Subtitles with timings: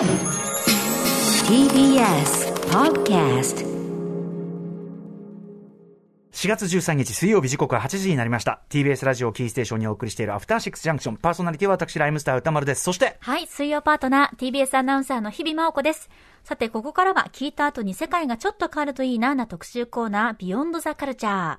[0.00, 0.08] TBS
[2.70, 3.66] Podcast
[6.32, 8.62] 4月13日水曜日時刻は8時になりました。
[8.70, 11.16] TBS ラジオキーステーションにお送りしているアフターシックスジャンクション。
[11.18, 12.82] パーソナリティは私、ライムスター歌丸です。
[12.82, 16.08] そして、はい、水曜パートナー、TBS アナウンサーの日々真央子です。
[16.44, 21.58] さて、ここからは聞いた後に世界がちょっと変わるといいな、な特集コーナー、ビヨンドザカルチャ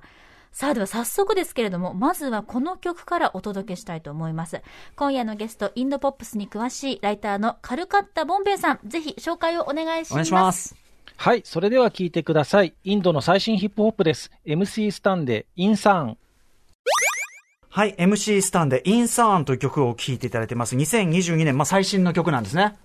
[0.52, 4.60] さあ、では早速ですけれども、まずはこの曲からお届けしたいと思います。
[4.96, 10.12] 今夜のゲスト、インドポップスに詳しいライターのカルカッタ・ボンベイさん、ぜひ紹介をお願いします。
[10.12, 10.76] お願いします。
[11.16, 12.74] はい、それでは聞いてください。
[12.84, 14.30] インドの最新ヒップホップです。
[14.46, 16.18] MC スタンでインサーン。
[17.70, 20.76] はい、MC スタンでインサーンという曲を聴いていただいてます。
[20.76, 22.76] 2022年、まあ最新の曲なんですね。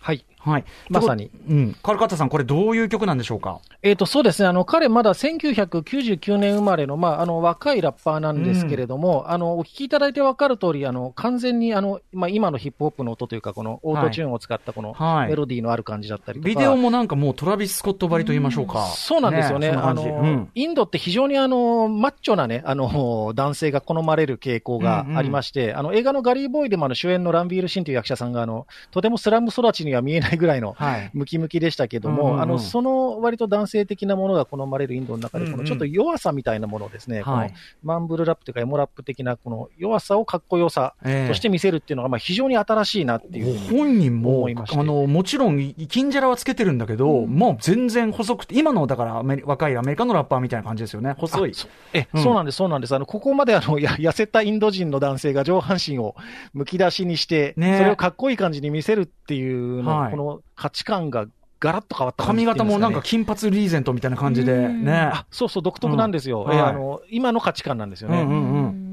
[0.00, 0.24] はい。
[0.40, 0.64] はい。
[0.88, 1.30] まさに。
[1.48, 1.76] うん。
[1.82, 3.60] カルカッタさん、これどういう曲なんでしょうか？
[3.82, 4.48] えっ、と、そうですね。
[4.48, 16.48] あの、彼まだ1999年生まれの、まあ、あの、若いラッパーなんですけれども、あの、お聞きいただいてわかる通り、あの、完全に、あの、まあ、今のヒップホップの音というか、このオートチューンを使ったこのはいメロディーのある感じだったりとか。
[16.48, 18.86] ビデオもなんかもうトラビス・スコットばりと言いましょうか。
[18.86, 19.68] そうなんですよね。
[19.68, 31.10] そんな感じあの、うんインドって非常にあの、マッチョなね、あの、男性が好まれる傾向がありまして、あの、映画のガリーボーイでもあの主演のランビール・シンという役者さんが、あの、とてもスラム育ちには見えないぐらいの、はい。
[31.14, 32.42] ムキムキでしたけども、うんうんうん。
[32.42, 35.56] あの、その割と男性的なものが好まれるインドの中で、うんうん。
[35.58, 37.48] このちょっと弱さみたいなものをですね、はい。
[37.48, 41.28] このマンブルラップというかエモラップ的なこの弱さをかっこよさええ。
[41.28, 43.58] として見せるっていうのが、まあ非常に新しいなっていう。
[43.70, 51.14] 本人もあのもちろん金ジャラはつけてるんだけど、もう全然細くて今のだから若いアメリカのラッパーみたいな感じですよね。
[51.18, 51.50] 細い。
[51.50, 52.94] あそえ、うんそうなんです、そうなんです。
[52.94, 56.14] あの、ここまであの、や痩せたインド人の男性が上半身を
[56.52, 57.78] むき出しにして、ね。
[57.78, 60.10] それをかっこいい感じに見せるっていうの、はい。
[60.10, 60.19] この
[60.54, 61.26] 価値観が
[61.60, 66.42] ガラッと変わった髪型もなんか金髪リーゼントみたいな感じでうんねあ、そうそう、独特なんですよ。
[66.42, 68.22] うんはいえあの、今の価値観なんですよね。
[68.22, 68.90] うんうんうん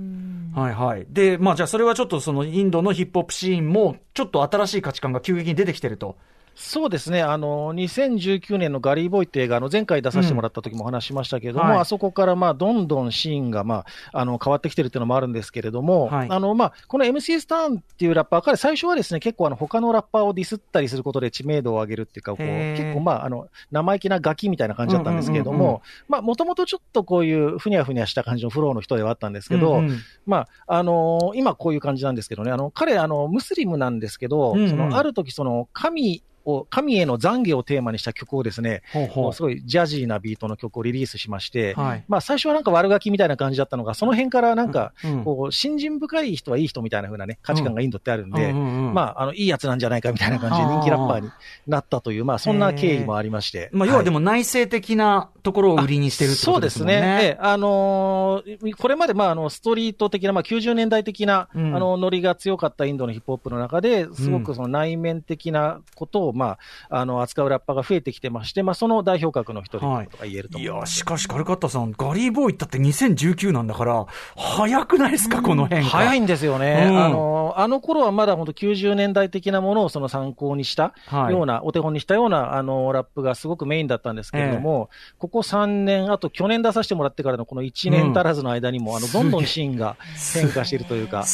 [0.53, 1.05] はいはい。
[1.09, 6.17] で、まあじゃあそれはちょっとそのインドのヒップホップシーンも、ちょっと新しい価値観が急激に出てきてると。
[6.59, 11.80] そうですね、あの2019年のガリー・ボーイって映画、あの前回出させてもらった時もお話ししましたけれども、うんはい。
[11.81, 16.27] あそこからまあどんどんシーンがまああの変わってきてるっていうのもあるんですけれども、はい。
[16.32, 29.99] あのまあこの MC スターンっていうラッパー、彼、最初はですね結構あの他のラッパーをディスったりすることで知名度を上げるっていうか、こう結構まああの生意気なガキみたいな感じだったんですけれども、まあもともとちょっとこういうふにゃふにゃした感じのフローの人ではあったんですけど、うんうん。
[30.26, 34.70] まあ、あのー今こういう感じなんですけどね、あの、彼、あの、ムスリムなんですけど、うんうん。
[34.70, 41.80] その、ある時、その、神を、神への懺悔をテーマにした曲をですね、ほうほすごいジャジーなビートの曲をリリースしまして、う。
[41.80, 42.03] はい。
[42.08, 51.31] まあ、最初はなんか悪ガキみたいな感じだったのが、その辺からなんか、うんこう、信心深い人はいい人みたいな風なね、価値観がインドってあるんで、まあ、あの、いいやつなんじゃないかみたいな感じで人気ラッパーに
[51.67, 53.69] なったという、まあ、そんな経緯もありまして。
[53.71, 56.93] まあ、要はでも、も内政的なところを売りにしてるってことですね。
[56.93, 57.19] そうですね。
[57.21, 66.58] ええあのーこれまで、まあ、あの、ストリート的な、まあ、90年代的な、うんあの、ノリが強かったインドのヒップホップの中で、すごくその内面的なことを、ま
[66.89, 70.95] あ、あの、扱うラッパーが増えてきてまして、まあ、その代表格の一人と言えるといや、思います。
[70.99, 74.05] しかしカルカッタさん、ガリーボーイったって2019なんだから、
[74.36, 75.89] 早くないですか、この変化。
[75.89, 76.87] 早いんですよね。
[76.89, 89.97] うんあの、あの頃はまだ本当90年代的なものをその参考にしたはいような、お手本にしたような、あの、ラップがすごくメインだったんですけれども、ここ3年、あと去年出させてもらってからのこの1年足らずの間にも、あの、どんどんシーンが
[90.33, 91.26] 変化しているというか、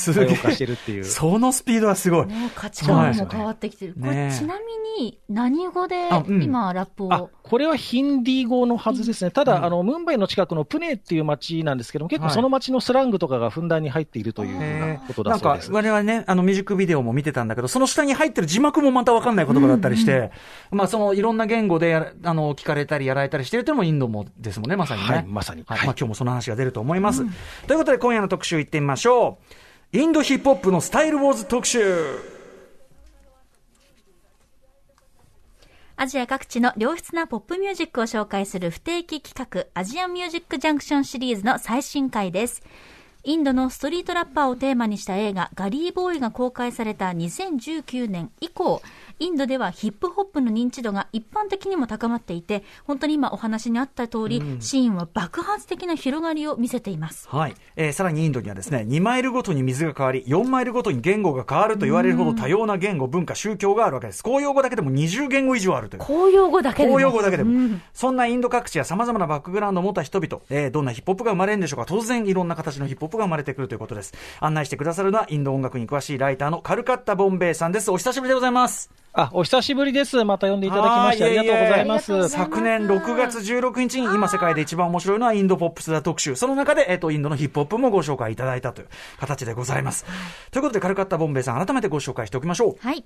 [0.43, 1.05] 化してるっていう。
[1.05, 2.27] そのスピードはすごい。
[2.27, 3.93] ね価値観も変わってきてる。
[3.95, 4.82] ねこれ、ちなみに、
[5.29, 6.09] 何語で
[6.41, 7.29] 今、ラップあを。
[7.43, 9.31] これはヒンディー語のはずですね。
[9.31, 20.31] ただ、うんあの、ムンバイの近くのプネっていう街なんですけども、結構はいその街のスラングとかがふんだんに入っているというふうなことなんかだそうです。、我々ね、あの、ミュージックビデオも見てたんだけど、その下に入ってる字幕もまたわかんない言葉だったりして、
[20.71, 25.07] まあ、その、いろんな言語であの、聞かれたりやられたりしてるっていうのもインドもですもんね、まさにね。
[25.07, 25.77] はいまさにはい。
[25.79, 27.23] はいまあ、今日もその話が出ると思います。
[27.67, 29.39] ということで、今夜の特集行ってみましょ
[29.93, 29.97] う。
[29.97, 32.32] インドヒップホップのスタイルウォーズ特集。
[35.95, 42.63] アジア各地の良質なポップミュージックを紹介する不定期企画、アジアンミュージックジャンクションシリーズの最新回です。
[43.23, 48.81] インドのストリートラッパーをテーマにした映画、ガリーボーイが公開された2019年以降、
[49.23, 57.29] インドではヒップホップの認知度が一般的にも高まっていて、本当に今お話にあった通り、シーンは爆発的な広がりを見せています。
[57.29, 57.55] はい。
[57.77, 64.23] えーさらにインドにはですね、2マイルごとに水が変わり、4マイルごとに言語が変わると言われるほど多様な言語、文化、宗教があるわけです。
[64.23, 66.03] 公用語だけでも20言語以上あるという。
[66.03, 66.95] 公用語だけでも。
[66.95, 74.13] 公用語だけでも、うんそんなインド各地や様々なバックグラウンドを持った人々、えーどんなヒップホップが生まれるんでしょうか当然いろんな形のヒップホップが生まれてくるということです。
[74.39, 77.89] 案内してくださるのはインド音楽に詳しいライターのカルカッタ・ボンベイさんです。
[77.91, 78.91] お久しぶりでございます。
[79.15, 80.23] あ、お久しぶりです。
[80.25, 82.35] また呼んでいただきましてありがとうございまありがとうございますす。
[82.35, 86.35] 昨年6月16日に今世界で一番面白いのはインドポップスだ特集。
[86.35, 88.87] その中で、えっ、と、インドのヒップホップもご紹介いただいたという
[89.19, 90.05] 形でございます。
[90.49, 92.77] ということで、カルカッタ・ボンベイさん、改めてご紹介しておきましょう。
[92.79, 93.05] はい。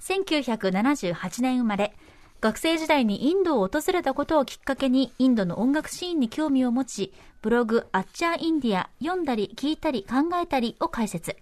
[0.00, 1.94] 1978年生まれ。
[2.40, 11.36] 学生時代にインドを訪れたことをきっかけにインドの音楽シーンに興味を持ち、ブログアッチャーインディア読んだり聞いたり考えたりを解説。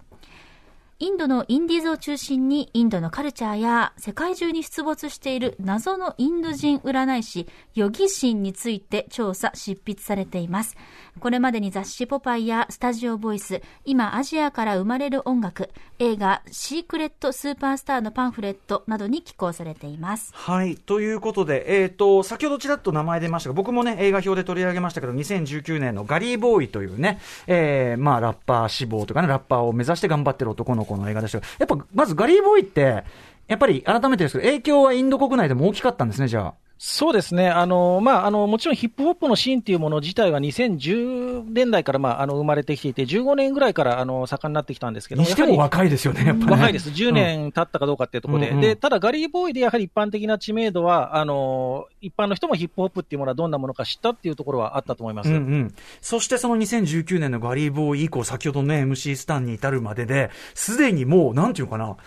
[1.03, 10.77] インドのインディーズを中心にインドのカルチャーや世界中に出没している謎のインド人占い師、ヨギシンについて調査、執筆されています。
[11.19, 20.35] これまでに雑誌ポパイやスタジオボイス、今アジアから生まれる音楽、映画シークレットスーパースターのパンフレットなどに寄稿されています。
[20.35, 20.77] はい。
[20.77, 33.05] ということで、えっ、と、先ほどちらっと名前出ましたが、僕もね、映画表で取り上げましたけど、2019年のガリー・ボーイというね、えー、まあ、ラッパー志望とかね、ラッパーを目指して頑張ってる男の子この映画でしたけど、やっぱ、まずガリー・ボーイって、
[33.47, 36.55] やっぱり改めてですけど、影響はインド国内でも大きかったんですね、じゃあ。
[36.83, 37.51] そうですね。
[37.51, 46.53] あの、まあ、あの、もちろんヒップホップのシーンっていうもの自体は2010年代から、まあ、あの、生まれてきていて、15年ぐらいから、あの、盛んになってきたんですけどにしても若いですよね、やっぱね。
[46.53, 46.89] 若いです。
[46.89, 48.49] 10年経ったかどうかっていうところで。
[48.49, 55.29] うんうんで、ただガリーボーイでやはり一般的な知名度は、あの、一般の人もヒップホップっていうものはどんなものか知ったっていうところはあったと思います。
[55.29, 61.99] うんうん、そしてその2019年のガリー・ボーイ以降、先ほどのね、MC スタンに至るまでで、すでにもう、なんていうのかな、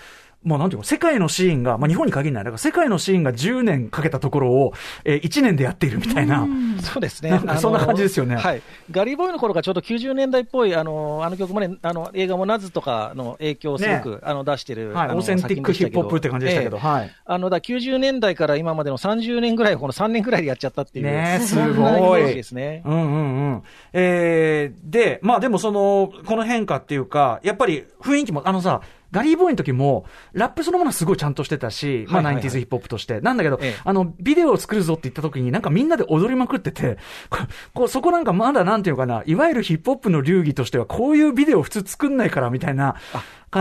[0.44, 4.74] まあなんていうの、世界のシーンが、まあ日本に限らない、だから世界のシーンが10年かけたところを、
[5.04, 6.46] えー1年でやっているみたいな。
[6.82, 7.32] そうですね。
[7.32, 8.62] なんかそんな感じですよねはい。
[8.92, 14.94] ガリーボーイの頃がちょうど90年代っぽい、あの、あの曲もね、あの、映画もナズとかの影響をすごく、あの、出してる。
[14.94, 17.12] はい、あのオーセンティックヒップホップって感じでしたけど、ええはい。
[17.26, 21.06] あの、だから90年代から今までの30年ぐらい、この3年ぐらいでやっちゃったっていう。
[21.06, 22.84] ねすごいですね。
[22.86, 23.64] うんうんうん。
[23.94, 28.82] えー、で、まあでもその、この変化っていうか、やっぱり雰囲気も、あのさ、
[29.14, 33.22] ガリーボーイの時も、ラップそのものはすごいちゃんとしてたし、まあ、はいはいはい 90s ヒップホップとして。
[33.22, 36.98] なんだけど、ええあの、ビデオを作るぞって言った時に、なんかみんなで踊りまくってて、
[37.30, 37.38] こ
[37.74, 42.96] こうそこなんかまだなんていうのかな、いわゆるヒップホップの流儀としては、こういうビデオ普通作んないからみたいな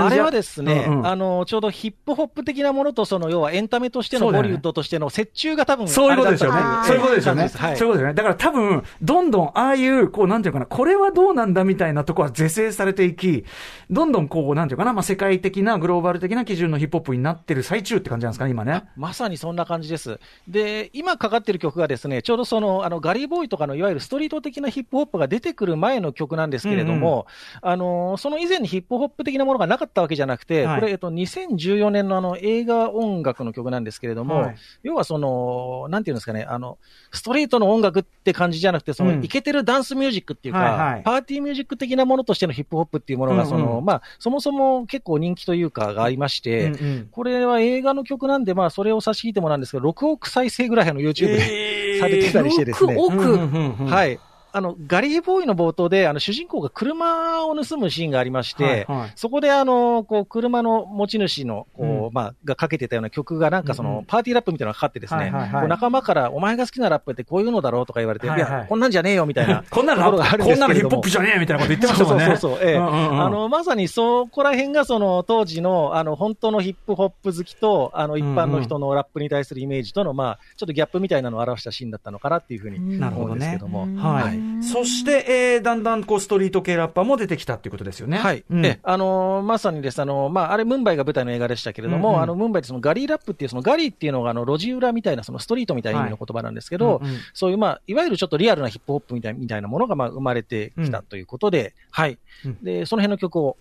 [0.01, 7.43] あれはですね、うんうんあの、ちょうどヒップホップ的なものと、その、要はエンタメとしてのボリウッドとしての折衷が多分、そういうことですよねそういうことですよね。
[7.43, 7.77] はい。
[7.77, 8.15] そういうことですよね。
[8.15, 13.45] だから多分、どんどんああいう、こう、なんていうかな、これはどうなんだみたいなところは是正されていき、
[13.91, 18.85] どんどんこう、なんていうかな、まあ、世界的な、グローバル的な基準のヒップホップになってる最中って感じなんですかね、今ね。
[18.97, 20.19] まさにそんな感じです。
[20.49, 27.27] で、今かかってる曲がですね、ちょうどその、あの、ガリーボーイとかのいわゆるストリート的なヒップホップが出てくる前の曲なんですけれども、
[27.61, 30.81] あの、その以前にヒップホップ的なものがなかったわけじゃなくて、はい。
[30.81, 34.57] これ、えっと、2014年のあの、映画音楽の曲なんですけれども、はい。
[34.85, 36.79] 要はその、なんていうんですかね、あの、
[37.13, 39.25] ストリートの音楽って感じじゃなくて、その、うん。
[39.25, 41.03] イケてるダンスミュージックっていうか、はいはい。
[41.03, 43.79] パーティーミュージック的なものとしてのヒップホップっていうものが、その、うん。
[43.79, 47.09] うんまあ、そもそも結構人気というかがありまして、うんうん。
[47.11, 52.95] これは映画の曲なんで、まあ、それを差し引いてもなんですけど、6億再生ぐらいの YouTube で、されてたりしてですね。
[52.95, 53.15] 6億？
[53.15, 53.87] うんうんうん。
[53.87, 54.19] はい。
[54.53, 59.13] あの、ガリーボーイの冒頭で、あの、主人公が車を盗むシーンがありまして、はいはい。
[59.17, 62.13] そこであの、こう、車の持ち主の、こう、うん。
[62.13, 64.05] まあ、がかけてたような曲がなんかその、うんうん。
[64.05, 65.31] パーティーラップみたいなのがかかってですね、
[65.69, 68.51] 仲間から、お前が好きなラップってこういうのだろうとか言われて、はいはい。
[68.51, 69.65] いや、こんなんじゃねえよみたいな。
[69.71, 72.25] こんなのあるんこんなのヒップホップじゃねえみたいなこと言ってましたもんね。
[72.27, 72.77] そうそうそうそう、ええ。
[72.77, 73.23] うんうんうん。
[73.23, 83.87] あの、まさにそこら辺がその当時の、あの、本当のヒップホップ好きと、あの、一般の人のラップに対するイメージとの、まあ、ちょっとギャップみたいなのを表したシーンだったのかなっていうふうに思うんですけども。
[83.97, 84.42] はい。
[84.63, 88.19] そして、えー、だんだんこう、ストリート系ラッパーも出てきたっていうことですよね。
[88.19, 88.45] はい。
[88.51, 90.01] うんえ、あのーまさにです。
[90.01, 102.19] あのーまあ、あれ、ムンバイが舞台の映画でしたけれども、うんうんあの、ムンバイでそのガリーラップっていう、そのガリーっていうのが、あの、路地裏みたいな、そのストリートみたいな意味の言葉なんですけど、うんうんそういう、まあ、いわゆるちょっとリアルなヒップホップみたいみたいなものが、まあ、生まれてきたということで、はい。
[102.45, 103.57] うんで、その辺の曲を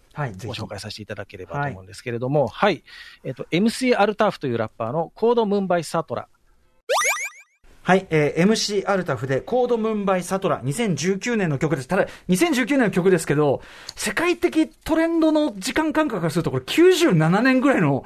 [0.46, 0.72] ご紹。
[0.72, 2.84] 介させていただければと思うんですけれども、はい。
[3.24, 6.28] えっと、MC アルターフというラッパーのコードムンバイサトラ。
[7.84, 11.88] はい、えー MC アルタフでコードムンバイサトラ2019年の曲です。
[11.88, 13.62] ただ、2019年の曲ですけど、
[13.96, 18.04] 世界的トレンドの時間感覚からすると、これ97年ぐらいの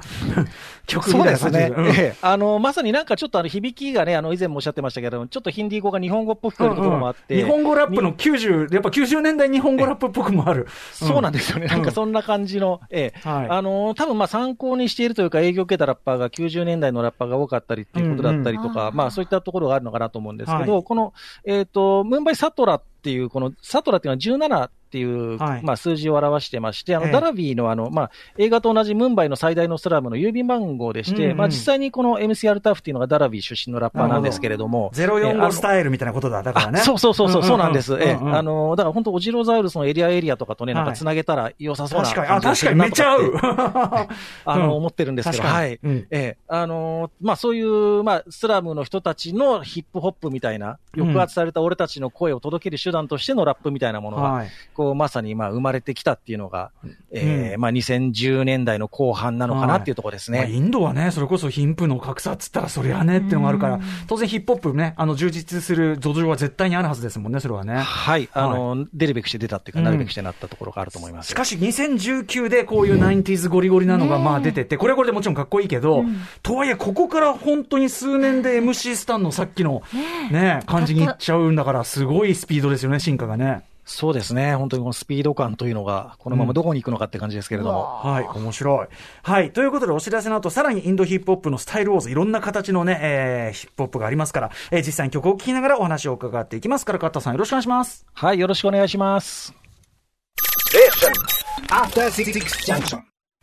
[0.86, 1.68] 曲みたいな感じで。
[1.68, 1.86] うん。
[1.88, 2.16] ええ。
[2.22, 10.66] あの、まさになんかちょっとあの、響きがね、あの、以前もおっしゃってましたけど、ちょっとヒンディー語が日本語っぽく聞こえるところもあって、日本語ラップの90、やっぱ90年代日本語ラップっぽくもある。
[10.92, 11.66] そうなんですよね。
[11.66, 13.28] なんかそんな感じの、ええ。
[13.28, 13.48] はい。
[13.50, 20.82] あのー多分まあ参考にしているというか、影響を受けたラッパーが90年代のラッパーが多かったりっていうことだったりとか、うんうんまあそういったところがあるのかなと思うんですけど、はい。
[20.82, 21.12] この、
[21.44, 25.62] えっ、と、ムンバイサトラっていう、このサトラっていうのは17っていう、はい。
[25.62, 27.12] まあ数字を表してまして、あの、ええ。
[27.12, 31.36] ダラビーのあの、まあ映画と同じムンバイの最大のスラムの郵便番号でして、うんうん。
[31.36, 36.42] まあ実際にこの MC アルターフっていうのがダラビー出身のラッパーなんですけれども、ええあ045のスタイルみたいなことだ。
[36.42, 36.80] だからね。
[36.80, 37.94] あそうそうそうそう、そうなんです。
[37.94, 38.34] ええうんうん。
[38.34, 40.92] あのーだから本当、オジロザウルスのエリアエリアとかとね、なんはい。
[40.94, 42.80] か繋げたら良さそうな確かに、あ、確かに。
[42.80, 43.32] めっちゃ合う。
[44.44, 45.78] あの、うん思ってるんですけど、はい。
[45.82, 46.06] うん。
[46.10, 54.48] ええ、あのーまあ、そういう、まあ、スラムの人たちのヒップホップみたいな、抑圧された俺たちの声を届ける手段としてのラップみたいなものが、はい。
[54.92, 56.70] う、まさにまあ生まれてきたっていうのが、
[57.10, 60.38] えーまあ2010年代の後半なのかなっていうところですね。
[60.40, 67.76] まあインドはね、それこそ貧富の格差っつったらそりゃねっていうのがあるから、当然ヒップホップね、あの、充実する土壌は絶対にあるはずですもんね、それはね。
[67.76, 68.28] はい。
[68.32, 71.28] あの、出るべくして出たっていうか、うんなるべくしてなったところがあると思います。
[71.28, 76.04] しかし2019でこういう 90s ゴリゴリなのがまあ出てて、これはこれでもちろんかっこいいけど、
[76.42, 79.82] とはいえここから本当に数年で MC スタンのさっきの
[80.30, 83.62] ね、感じにいっちゃうんだから、すごいスピードですよね、進化がね。
[83.88, 84.56] そうですね。
[84.56, 88.00] 本当にこのスピード感というのが、このままどこに行くのかって感じですけれども。
[88.02, 88.88] はい、面白い。
[89.22, 98.04] はい、ということでお知らせの後、さらにインドヒップホップのスタイルウォーズ、いろんな形のね、えーヒップホップがありますから、えー実際に曲を聴きながらお話を伺っていきますから、カッタさんよろしくお願いします。
[98.12, 98.40] はい。
[98.40, 99.54] よろしくお願いします。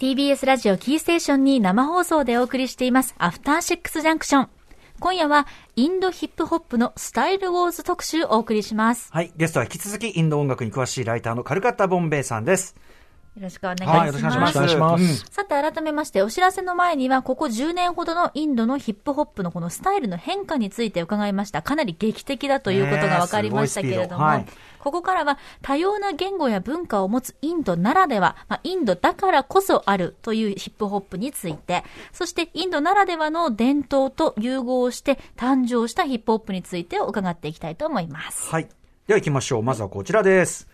[0.01, 4.50] TBS ラジオキーステーションに生放送でお送りしています、アフターシックスジャンクション。
[5.00, 9.09] 今夜は、インドヒップホップのスタイルウォーズ特集をお送りします。
[9.12, 12.75] はい、ゲストは引き続きインド音楽に詳しいライターのカルカッタ・ボンベイさんです。
[13.36, 14.22] よろしくお願いします。
[14.22, 14.25] ます。
[14.28, 21.62] よろしくお願いしますうんさて、改めまして、お知らせの前には、ここ10年ほどのインドのヒップホップのこのスタイルの変化について伺いました。
[21.62, 24.46] かなり劇的だということが分かりましたけれども、はい
[24.84, 38.50] ここからは多様な言語や文化を持つインドならでは、まあ、インドだからこそあるというヒップホップについて、そしてインドならではの伝統と融合して誕生したヒップホップについてを伺っていきたいと思います。
[38.50, 38.68] はい。
[39.08, 39.63] では行きましょう。
[39.63, 40.68] まずはこちらです。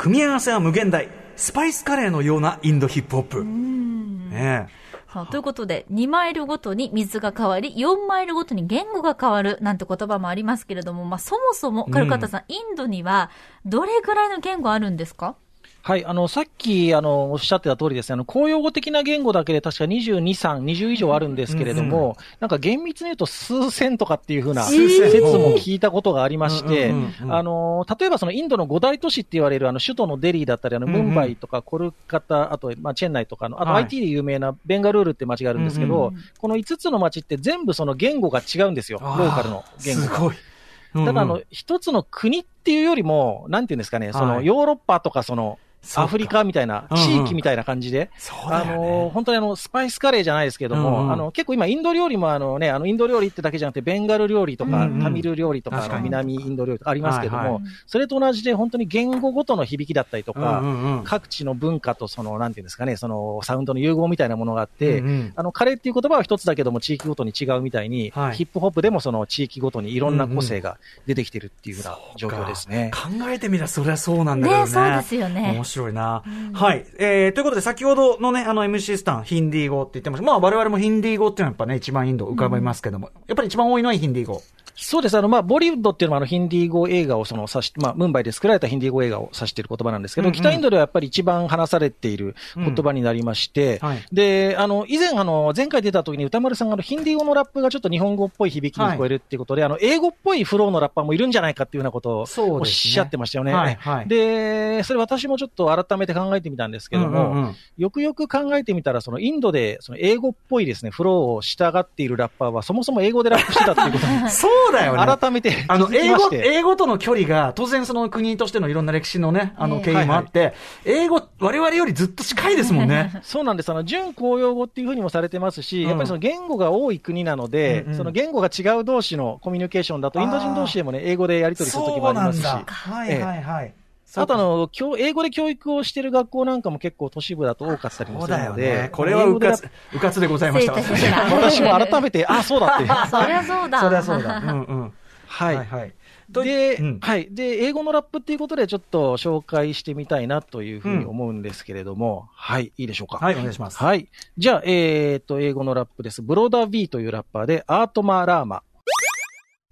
[0.00, 1.10] 組み合わせは無限大。
[1.36, 3.44] スパイスカレーのようなインドヒップホップ。
[3.44, 4.72] ねえ。
[5.12, 13.28] さあということで、2マイルごとに水が変わり、4マイルごとに言語が変わるなんて言葉もありますけれども、まあ、そもそも、カルカッタさん、インドには
[13.66, 15.36] どれぐらいの言語あるんですか？
[15.82, 16.04] はい。
[16.04, 38.98] あの、さっき、あの、おっしゃってた通りですね、あの、公用語的な言語だけで確か22、3、20以上あるんですけれども、なんか厳密に言うと数千とかっていうふうな説も聞いたことがありましてうんうんうんう、んあの、例えばそのインドの五大都市って言われるあの、首都のデリーだったり、あの、うんうんムンバイとかコルカタ、あと、まあ、チェンナイとかの、あとはい IT で有名なベンガルールって街があるんですけうんど、この5つの街って全部その言語が違うんですよ。
[39.00, 40.14] ローカルの言語が。
[40.14, 40.28] すごい。
[40.28, 40.50] うんうん
[40.92, 45.60] ただ、あの、一つの国っていうよりも、なんていうんですかね、その、はいヨーロッパとか、その、
[45.96, 47.04] アフリカみたいな、うんうん。
[47.04, 48.72] 地域みたいな感じで、そうだよね。
[48.72, 51.12] あの、本当にあの、スパイスカレーじゃないですけども、うんうん。
[51.12, 57.62] あの、結構今、インド料理もあのね、あの、インド料理ってだけじゃなくて、ベンガル料理とか、うんうんタミル料理とか、か南インド料理とかありますけども、はいはい。
[57.86, 61.04] それと同じで、本当に言語ごとの響きだったりとか、うんうんうん。
[61.04, 65.32] 各地の文化とその、なんていうんですかね、その、サウンドの融合みたいなものがあって、うんうん。
[65.36, 68.36] あの、カレーっていう言葉は一つだけども、地域ごとに違うみたいに、はい。
[68.36, 72.90] ヒップホップでもその地域ごとにいろんな個性が出てきてるっていうような状況ですね。
[72.92, 74.64] 考えてみたらそりゃそうなんだけどね。
[74.64, 75.52] ねそうですよね。
[75.52, 76.22] 面白いな。
[76.52, 76.84] はい。
[76.98, 80.26] えー、ということで先ほどのね、あの MC スタン、ヒンディー語って言ってました。
[80.26, 84.42] まあ我々もヒンディー語っていうのはやっぱね、一番インド浮かびますけども、やっぱり一番多いのはヒンディー語。
[84.80, 85.18] そうです。
[85.18, 103.52] あの、まあ、ボリウッドっていうのはあの、ヒンディー語映画をその指し、まあ、ムンバイで作られたヒンディー語映画を指している言葉なんですけど、うんうん北インドではやっぱり一番話されている言葉になりまして、うんはいで、あの、以前あの、前回出た時に歌丸さんがあの、ヒンディー語のラップがちょっと日本語っぽい響きに聞こえるっていうことで、あの、英語っぽいフローのラッパーもいるんじゃないかっていうようなことをおっしゃってましたよね。
[103.52, 115.16] はいはいで、それ私もちょっと改めて考えてみたんですけども、うんうんうんよくよく考えてみたら、そのインドで、その英語っぽいですね、フローを従っているラッパーは、そもそも英語でラップしてたっていうことに そうだよね。
[115.18, 116.28] 改めて気あの、英語。
[116.32, 120.52] 英語との距離が、当然その国としてのいろんな歴史のね、あの、ええ経緯もあって、
[120.84, 123.18] 英語、我々よりずっと近いですもんね。
[123.22, 123.70] そうなんです。
[123.70, 132.44] あの、準公用語っていうふうにもされてますし、うんやっぱりその言語が多い国なので、うんうんその言語が違う同士のコミュニケーションだと、インド人同士でもね、英語でやり取りするときもありますし。
[132.44, 133.74] はいはいはい。
[134.16, 138.88] あとあの、教英語で教育をしている学校なんかも結構都市部だと多かったりもするので、だよね。
[138.90, 140.72] これはうかつ、うかつでございました。
[141.30, 142.86] 私も改めて、あ、そうだって。
[143.10, 143.80] そりゃそうだ。
[143.80, 144.38] そりゃそうだ。
[144.42, 144.92] うんうん。
[145.26, 145.56] はい。
[145.56, 145.94] はいはい。
[146.32, 147.28] とで、うんはい。
[147.30, 153.24] で、英語のラップっていうことでちょっと紹介してみたいなというふうに思うんですけれども、はい、いいでしょうか。
[153.24, 153.78] はい、お願いします。
[153.78, 154.08] はい。
[154.38, 156.22] じゃあ、えー、っと、英語のラップです。
[156.22, 158.62] ブローダー B というラッパーで、アートマーラーマ。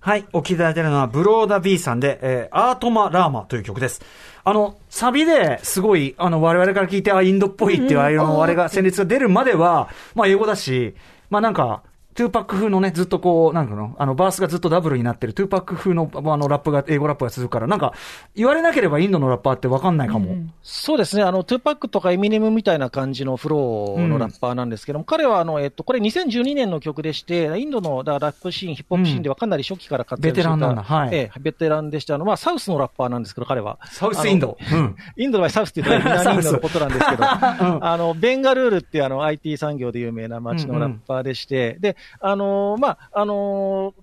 [0.00, 0.24] はい。
[0.32, 4.00] お聴きいただいているのは、ブローダ B さんで、えー、アートマラーマという曲です。
[4.44, 10.94] あの、サビですごい、あの、我々から聞いて、あ、インドっぽいっていう、ああいうの、あれが、旋律が出るまでは、まあ、英語だし、
[11.30, 11.82] まあ、なんか、
[12.18, 17.94] トゥーパック風のね、ずっとこう、なんかの、あの、バースがずっとダブルになってる、トゥーパック風の、あの、ラップが、英語ラップが続くから、なんか、
[18.34, 20.34] 言われなければインドのラッパーってわかんないかも。
[20.64, 21.22] そうですね。
[21.22, 33.78] あの、トゥーパックとかエミネムみたいな感じのフローのラッパーなんですけども、彼は、あの、えっと、これ2012年の曲でして、インドのだラップシーン、ヒップホップシーンではかなり初期から活躍していた、ベテランなんだはいええベテランでして、あの、まあ、サウスのラッパーなんですけど、彼は。
[33.92, 34.58] サウスインド。
[34.72, 34.96] うん。
[35.16, 43.94] インドの場合、サウスって言うと南インドのことなんですけど、 あの、ベンガルールっていうあの IT 産業で有名な街のラッパーでして、で、あの、まあ、あの、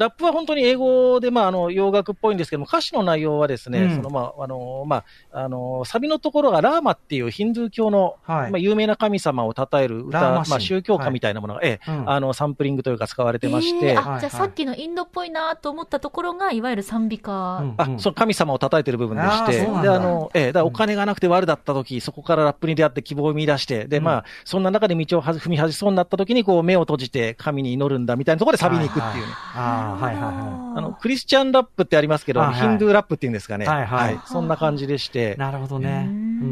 [0.00, 3.96] ラップは本当に英語で、まあ、あの、洋楽っぽいんですけども、歌詞の内容はですね、うん。
[3.96, 8.50] その、まあ、あの、まあ、あの、サビのところがラーマっていうヒンドゥー教の、はい。
[8.50, 12.10] まあ、有名な神様を称える歌、まあ、宗教歌みたいなものが、ええ、うん。
[12.10, 17.32] あの、サンプリングというか使われてまして、えーあ、はいじゃあさっきのインドっぽいなと思ったところが、いわゆる賛美歌。
[17.32, 19.92] うんあ、その神様を称えてる部分であして、ーそうなんだ。
[19.92, 29.32] で、あの、ええ、だからお金がなくて悪だった時、そこからラップに出会って希望を見出して、で、まあ、そんな中で道をは踏み外しそうになった時に、こう、目を閉じて神に祈るんだみたいなところでサビに行くっていうね。
[29.54, 33.66] ああ、はいはいはあの、クリスチャンラップってありますけど、はいはいヒンドゥーラップっていうんですかね。
[33.66, 35.38] はいはいそんな感じでしてい。。
[35.38, 36.06] なるほどね。
[36.08, 36.46] うんうんう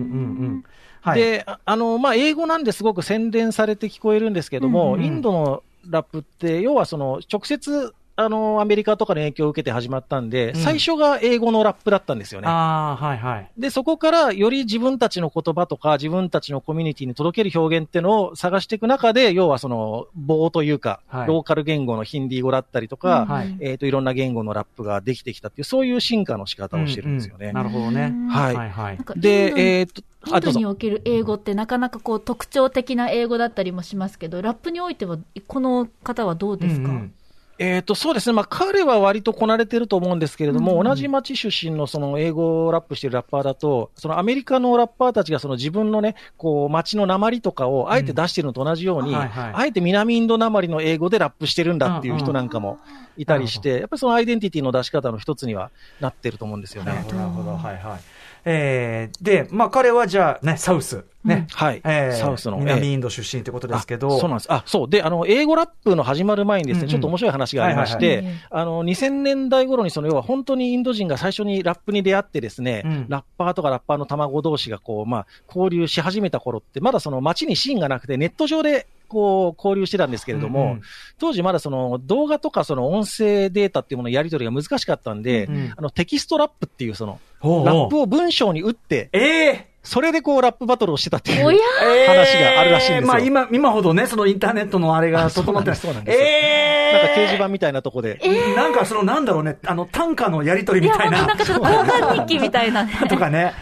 [0.51, 0.65] ん。
[1.01, 1.21] はい。
[1.21, 10.61] で、ああの、まあ、英語なんですごく洗練されて聞こえるんですけども、うんうんインドのラップって、要はその、直接、あの、アメリカとかの影響を受けて始まったんで、うん。
[10.61, 12.49] 最初が英語のラップだったんですよね。
[12.49, 13.51] ああ、はいはい。
[13.57, 21.29] で、そこからより自分たちの言葉とか、自分たちのコミュニティに届ける表現っていうのを探していく中で、要はその、棒というか、はい。
[21.29, 23.57] ローカル言語のヒンディー語だったりとか、はい。
[23.61, 27.47] えっ、と、いろんな言語のラップができてきたっていう、そういう進化の仕方をしてるんですよね。
[27.47, 28.13] ううなるほどね。
[28.29, 28.57] はい。
[28.57, 28.99] はいはい。
[29.15, 37.13] で、ドえっ、と、インドにおける英語ってなかなかこう特徴的な英語だったりもしますけど、ラップにおいては、この方はどうですか、うんうん
[37.59, 38.35] えっ、と、そうですね。
[38.35, 52.79] まあ、彼は割とこなれてると思うんですけれども、うん同じ町出身のその英語をラップしてるラッパーだと、そのアメリカのラッパーたちがその自分のね、こう、町の鉛とかをあえて出してるのと同じように、うんはいはいあえて南インド鉛の英語でラップしてるんだっていう人なんかも
[53.17, 57.51] いたりして、やっぱりそのアイデンティティの出し方の一つにはなってると思うんですよねなるほど。
[57.57, 58.18] はいはい。
[58.51, 61.05] えー、で、まあ彼はじゃあね、サウス。
[61.23, 61.47] ね。
[61.53, 61.83] はい。
[61.85, 62.57] えーサウスの。
[62.57, 64.19] 南ええインド出身ということですけあど。
[64.19, 64.47] そうなんです。
[64.51, 64.89] あ、そう。
[64.89, 80.81] で、あの、英語ラップの始まる前にですね、ちょっと面白い話がありまして、あの、2000年代頃にその、要は本当にインド人が最初にラップに出会ってですね、うんラッパーとかラッパーの卵同士がこう、まあ、交流し始めた頃って、まだその街にシーンがなくて、ネット上で、こう、交流してたんですけれども、うんうん。
[81.19, 87.67] 当時まだその動画とかその音声データっていうもののやり取りが難しかったんで、うんあのテキストラップっていうその、ほうほう。
[87.67, 89.69] ラップを文章に打って、ええ。
[89.83, 91.45] それでこうラップバトルをしてたっていう。
[91.45, 93.07] 話があるらしいんですよ。
[93.07, 96.19] まあ今、今ほどね、そのインターネットのあれが整ってなんですそうなんです。
[96.19, 96.59] よえ
[96.91, 98.21] えなんか掲示板みたいなとこで。
[98.57, 101.19] なんかそのなんだろうね、あの短歌のやりとりみたいな。
[101.19, 102.93] 本当なんかちょっと交換日記みたいなね。
[103.09, 103.55] とかね。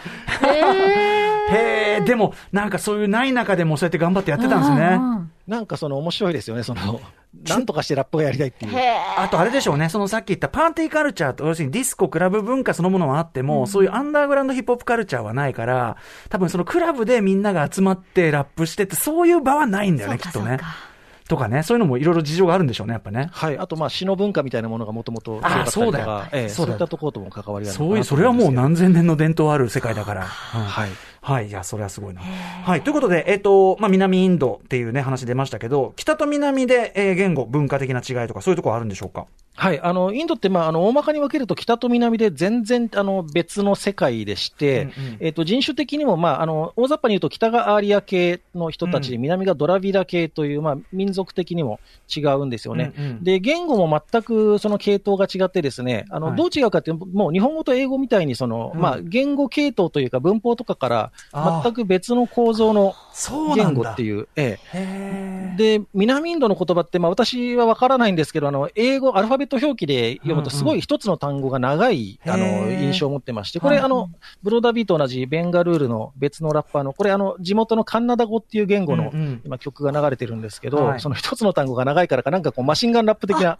[0.43, 4.99] へへえ、でもなんかそういうない中でもそうやって頑張ってやってたんですね。
[5.47, 6.99] なんかその面白いですよね、その、
[7.47, 8.71] なんとかしてラップがやりたいっていう。
[8.77, 15.97] へあとあれでしょうね、そのさっき言ったパーティーカルチャーと、要するにディスコ、クラブ文化そのものはあっても、そういうアンダーグラウンドヒップホップカルチャーはないから、
[16.29, 20.59] 多分そのクラブでみんなが集まってラップしてって、そういう場はないんだよね、きっとね。
[21.27, 23.29] とかね、そういうのもいろいろ事情があるんでしょうね、やっぱね。
[23.31, 23.57] はい。
[23.57, 30.21] あと、まあ、詩の文化みたいなものがもともと強かったりとそうだよか、ええそうだよそういったところとも関わりがあるそういう、とそれはもう何千年の伝統ある世界だから。
[30.21, 30.89] うんはい。
[31.27, 31.49] はい。
[31.49, 32.21] いや、それはすごいな。
[32.21, 32.81] はい。
[32.81, 39.25] ということで、えっ、と、まあ、南インドっていうね、話出ましたけど、北と南で、えー言語、文化的な違いとか、そういうところあるんでしょうか？
[39.59, 39.81] はい。
[39.81, 51.79] あの、インドって、まあ、あの、大まかに分けると北と南で全然、あの、別の世界でして、うんうんえっ、と、人種的にも、まあ、あの、大雑把に言うと北がアーリア系の人たちで、うん南がドラビラ系という、まあ、民族的にも
[52.15, 52.93] 違うんですよね。
[52.97, 62.95] うんうんで、言語も全くその系統が違ってですね、あの、はいどう違うかっていうと、もう日本語と英語みたいに、その、うんまあ、言語系統というか文法とかから、全く別の構造の
[63.55, 63.73] 言。
[63.73, 65.53] 語っていう、ええ。
[65.57, 74.09] で、南インドの言葉って、まあ私はわからないんですけど、あの、英語、アルファベット表記で読むと、すごい一つの単語が長い、あへーの、印象を持ってまして、これ、はいあの、
[74.43, 83.59] ブローダービーと同じベンガルールの別のラッパーの、これ、あの、地元のカンナダ語っていう言語のうんうん、今曲が流れてるんですけど、はいその一つの単語が長いからか、なんかこう、マシンガンラップ的な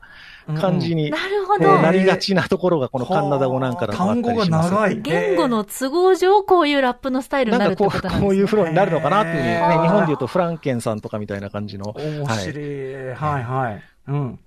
[0.59, 1.81] 感じに、なるほど。
[1.81, 4.71] なりがちなところが、このカンナダ語なんかだとあっ単語がたりします。
[4.71, 5.01] 長い。
[5.01, 8.21] 言語の都合上、こういうラップのスタイルになるってなんかことなんですね。
[8.21, 11.93] こういうフローになるのかなっていうね、日本で言うとフランケンさんとかみたいな感じの。
[11.97, 13.13] 面はい白い。
[13.13, 13.83] はいはい。
[14.07, 14.39] うん。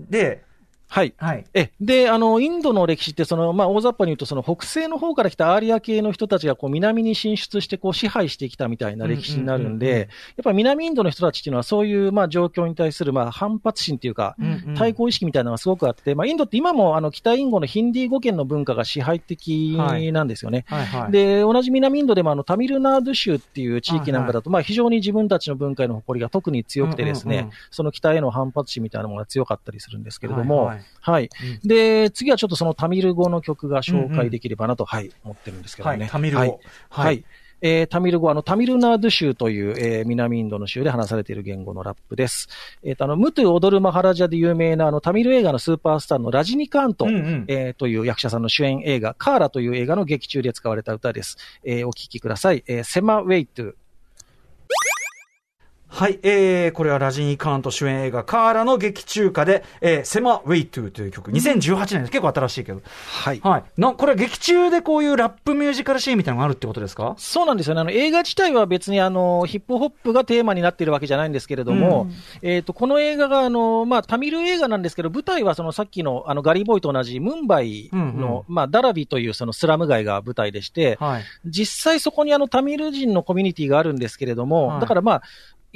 [0.00, 0.45] で、
[0.88, 1.14] はい。
[1.16, 1.44] はい。
[1.54, 10.08] え、で、あの、インドの歴史って、その、まあ、大雑把に言うと、その、北西の方から来たアーリア系の人たちが、こう、南に進出して、こう、支配してきたみたいな歴史になるんうんうんうんうんで、やっ
[10.44, 14.36] ぱり南インドの人たちっていうのは、そういう、まあ、状況に対する、まあ、反発心っていうか、
[14.76, 19.76] 対抗意識みたいなのがすごくあって、まあ、インドって今も、あの、北インドのヒンディー語圏の文化が支配的
[20.12, 20.64] なんですよね。
[20.68, 21.12] はいはい。
[21.12, 31.30] で、同じ南インドでもあのタミルナード州っていう地域なんかだと、まあ非常に自分たちの文化への誇りが特に強くてですね、うんうんうんその北への反発心みたいなものが強かったりするんですけれども、ははいい、はい
[31.64, 35.98] で、次はちょっとそのタミル語の曲が紹介できればなと、はい、思ってるんですけどね。
[35.98, 36.60] はいタミル語
[36.90, 37.24] はい。
[37.62, 42.48] えータミル語、あの、タミルナード州という、えー南インドの州で話されている言語のラップです。
[42.82, 51.38] えっ、と、あの、ムトゥ踊るマハラジャで有名な、あの、タミル映画のスーパースターのラジニカーント、うんうんえーという役者さんの主演映画、カーラという映画の劇中で使われた歌です。
[51.64, 52.62] えーお聴きください。
[52.66, 53.74] えーセマウェイトゥ。
[55.96, 62.10] はい、えー、これはラジニー・カーント主演映画、カーラの劇中歌で、えー、セマ・ウェイトゥという曲、2018年です。
[62.10, 62.82] 結構新しいけど。
[63.22, 63.40] はい。
[63.42, 63.64] はい。
[63.78, 67.14] な、これは劇中でこういうラップミュージカルシーンみたいなのがあるってことですか？
[67.16, 67.80] そうなんですよね。
[67.80, 72.08] あの、映画自体は別にあの、ヒップホップがテーマになっているわけじゃないんですけれども、
[72.42, 81.24] えっ、と、この映画があの、まあ、タミル映画なんですけど、舞台はそのさっきのあの、ガリーボーイと同じムンバイの、まあ、ダラビというそのスラム街が舞台でして、はい。
[81.46, 85.22] 実際そこにあの、タミル人のコミュニティがあるんですけれども、はいだからまあ、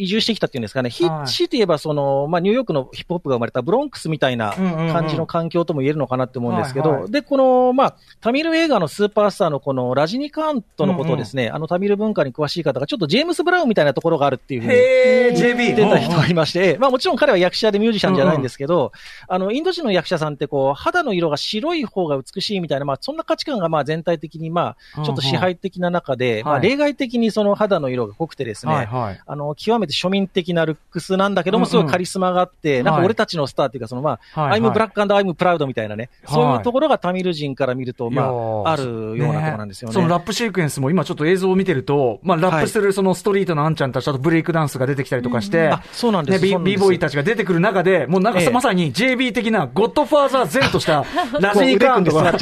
[0.01, 1.13] 移住してきたっていうんですかね、ヒはい。
[1.23, 7.11] ッチといえばその、まあ、ニューヨークのヒップホップが生まれたブロンクスみたいなうんうんうん感じの環境とも言えるのかなって思うんですけど、はいはい。
[7.11, 15.51] で、この、まあ、タミル映画のスーパースターのこのラジニカーントのことをですね、あのタミル文化に詳しい方がちょっとジェームス・ブラウンみたいなところがあるっていうふうに言。
[15.73, 18.93] ってた人がいまして、まあもちろん彼は役者でミュージシャンじゃないんですけど、
[19.29, 26.63] あの、インド人の役者さんってこう、肌の色が白い方が美しいみたいな、まあそんな価値観がまあ全体的にまあ、ちょっと支配的な中で、まあはい。
[26.63, 29.21] 例外的にその肌の色が濃くてですね、はいはい。
[29.25, 34.73] あの、極めて庶民的なルックスなんだけども、すごいカリスマがあって、なんかはい俺たちのスターっていうか、そのまあ、はいはい。
[34.73, 36.35] I'm black and I'm proud みたいなね、はい。
[36.35, 39.95] そういうところがタミル人から見ると、まあ、あるようなところなんですよね。
[39.95, 46.43] そのラップシークエンスも今ちょっと映像を見てると、まあラップするそのストリートのあんちゃんたちとブレイクダンスが出てきたりとかして、あ、そうなんでね、す。
[46.43, 46.77] ビそうなんです。
[46.77, 48.51] ビーボーイたちが出てくる中で、もうなんかええ。
[48.51, 51.05] まさに JB 的なゴッドファーザー前とした
[51.41, 52.39] ラジニカーンとか、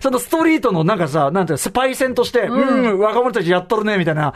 [0.00, 4.34] そのストリートのなんかさ、なんていうのスパイ戦として、うん、若者たちやっとるね、みたいな。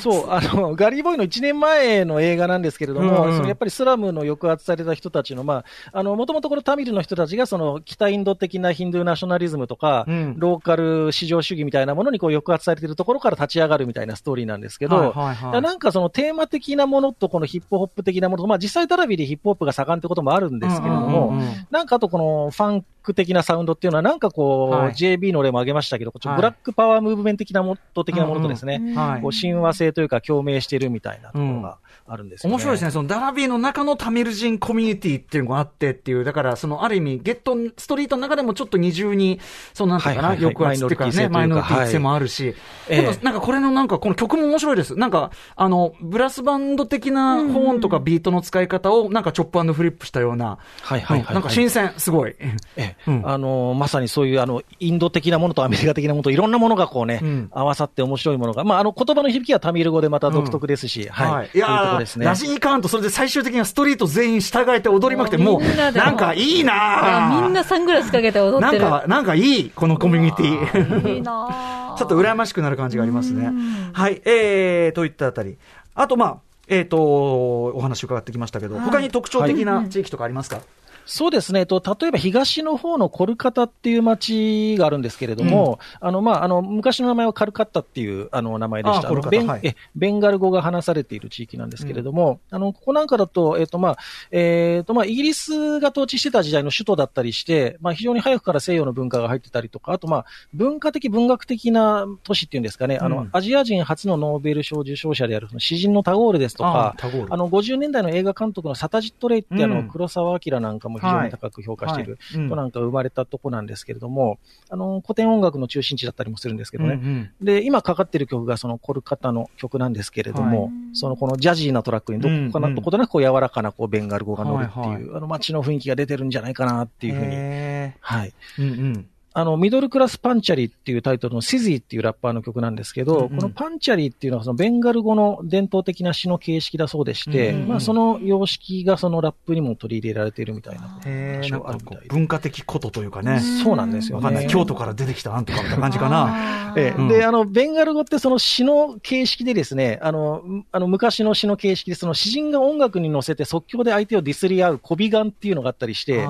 [0.00, 3.36] そう、あの、ガリーボーイの1年前の映画なんですけれども、うんうん。
[3.36, 10.34] そのやっぱりスラムの抑圧された人たちの、まあ、あの、もともとこのタミルの人たちが、その、北インド的なヒンドゥーナショナリズムとか、うん。
[10.38, 15.62] ローカル至上主義みたいなものにこう抑圧されているところから立ち上がるみたいなストーリーなんですけど、はいはいはい。
[15.62, 21.66] なんかそのテーマ的なものとこのヒップホップ的なものと、まあ実際ダラビでヒップホップが盛んってこともあるんですけれども、うんうんうんうん。
[21.70, 24.92] なんかあとこのファンク的なサウンドっていうのは、なんかこう、はい。
[24.92, 26.36] JB の例も挙げましたけど、ちはい。
[26.36, 32.54] ブラックパワームーブメント的なもの的なものとですね、はいこう親和性というか共鳴しているみたいなところがあるんですよね。
[32.54, 32.90] 面白いですね。
[32.90, 39.40] そのダラビーの中のタミル人コミュニティっていうのがあってっていう、だからそのある意味、ゲットーストリートの中でもちょっと二重に、
[39.74, 40.54] そのなんていうかな、はいはいはい。
[40.54, 42.54] 抑圧っていうかね、マイノリティ性もあるし、
[42.88, 44.94] ええでもなんかこれのなんかこの曲も面白いです。
[44.96, 51.28] なんか、あの、ブラスバンド的なホーンとかビートの使い方をなんかチョップフリップしたような、はいはいはい、はい。
[51.28, 51.34] うん。
[51.34, 52.34] なんか新鮮、すごい。
[52.76, 53.28] ええうん。
[53.28, 57.48] あのまさにそういうあのインド的なものとアメリカ的なものといろんなものがこうね、うん。
[57.52, 61.50] 合わさって面白いものが、まあ、あの言葉の響きはタミル語でまた独特ですし、はい、
[61.98, 62.26] ですね。
[62.26, 62.34] ラ。
[62.34, 65.98] ジニカーンとそれで最終的にはストリート全員従えて踊りまくって、もう、みんなで。
[65.98, 67.42] なんかいいなー。
[67.42, 68.82] みんなサングラスかけて踊ってる。
[68.82, 71.14] なんか、なんかいい、このコミュニティ。
[71.14, 73.50] いいなぁ ちょっと羨ましくなる感じがありますね。
[73.92, 75.56] はい、えー、といったあたり。
[75.94, 76.36] あと、まあ、
[76.68, 80.60] えっ、と、お話伺ってきましたけど、他に特徴的な地域とかありますか、
[81.06, 89.08] そうですね、えっと、例えば東の方のコルカタっていう町があるんですけれども、あの、まあ、あの、昔の名前はカルカッタっていう、あの、名前でした。
[89.30, 89.60] ベンはい。
[89.62, 93.98] えベンガル語が話されている地域なんですけれども、あの、ここなんかだと、えっと、まあ、
[94.32, 103.28] えっと、まあ、イギリスが統治してた時代の首都だったりして、まあ、非常に早くから西洋の文化が入ってたりとか、あと、まあ、文化的、文学的な都市っていうんですかね、あの、うん。
[103.32, 106.96] アジア人初のノーベル賞受賞者である、詩人のタゴールですとか、
[107.30, 109.88] あの、50年代の映画監督のサタジット・レイって、あの、うん。
[109.88, 114.38] 黒澤明なんかも非常に高く評価しているはいうん人なんか生まれたとこなんですけれども、
[114.70, 116.94] あの、古典音楽の中心地だったりもするんですけどね。
[116.94, 127.32] うんうんで、今かかってる曲がそのコルカタの曲なんですけれども、はいそのこのジャジーなトラックにどこかな、うんうんどことなくこう柔らかなこうベンガル語が乗るっていう、はいはあの街の雰囲気が出てるんじゃないかなっていうふうに。
[127.32, 128.32] へはい。
[128.58, 129.06] ーうんうん。
[129.38, 143.40] あの、ミドルクラスパンチャリーっていうタイトルのシズィっていうラッパーの曲なんですけど、うんうんこのパンチャリーっていうのはそのベンガル語の伝統的な詩の形式だそうでして、うんうんまあその様式がそのラップにも取り入れられているみたいなへーなんか文化的ことというかね。
[143.62, 144.24] そうなんですよね。
[144.24, 144.46] わかんない。
[144.46, 146.24] 京都から出てきたなんとかみたいな感じかな。
[146.60, 156.26] うんええで、あの、ベンガル語ってその詩の形式でですね、あの、んあの昔の詩の形式で、その詩人が音楽に乗せて即興で相手をディスり合うコビガンっていうのがあったりして、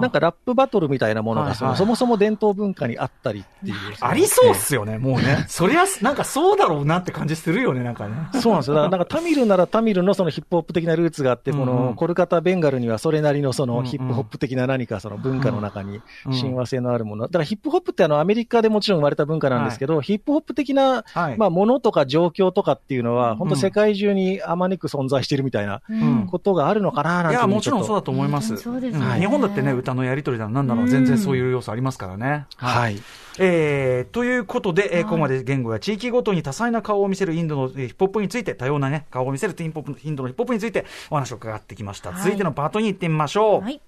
[0.00, 3.74] なんかラップバトルみたいなものがその、はいはいそもそも伝統文化にあったりっていう。
[4.00, 5.44] ありそうっすよね、もうね。
[5.48, 8.14] そりゃ、なんかそうだろうなって感じするよね、なんかね。
[8.40, 8.74] そうなんですよ。
[8.74, 17.24] だからなんかタミルならタミルのそのヒップホップ的なルーツがあって、このコルカタ・ベンガルにはそれなりのそのヒップホップ的な何かその文化の中にうん親和性のあるもの。
[17.26, 21.36] だからヒップホップってあのアメリカでもちろん生まれた文化なんですけど、ヒップホップ的なはい。
[21.36, 28.56] まあものとか状況とかっていうのは、本当うん世界中にあまねく存在しているみたいなうんことがあるのかななんていや、もちろんうそうだと思います。
[28.56, 32.29] 日本だってね、歌のやりとりだのなんだろう、全然そういう要素ありますからね。
[32.56, 33.02] はい。
[33.38, 42.12] えーということで、えーここまで言語や地域ごとに多彩な顔を見せるインドのえーヒップホップについて、多様なね、顔を見せるインポップインドのヒップホップについてお話を伺ってきました。
[42.12, 43.60] 続いてのパートに行ってみましょう。
[43.62, 43.80] はい。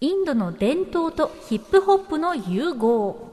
[0.00, 3.30] インドの伝統とヒップホップの融合。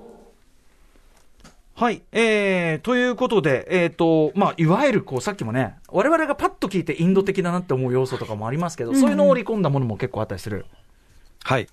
[1.79, 2.01] はい。
[2.11, 10.65] えー、ということで、えっ、と、まあ、いわゆる、こう、さっきもね、我々がパッと聞いてインド的だなって思う要素とかもありますけど、そういうのを織り込んだものも結構あったりする。
[11.43, 11.69] はい。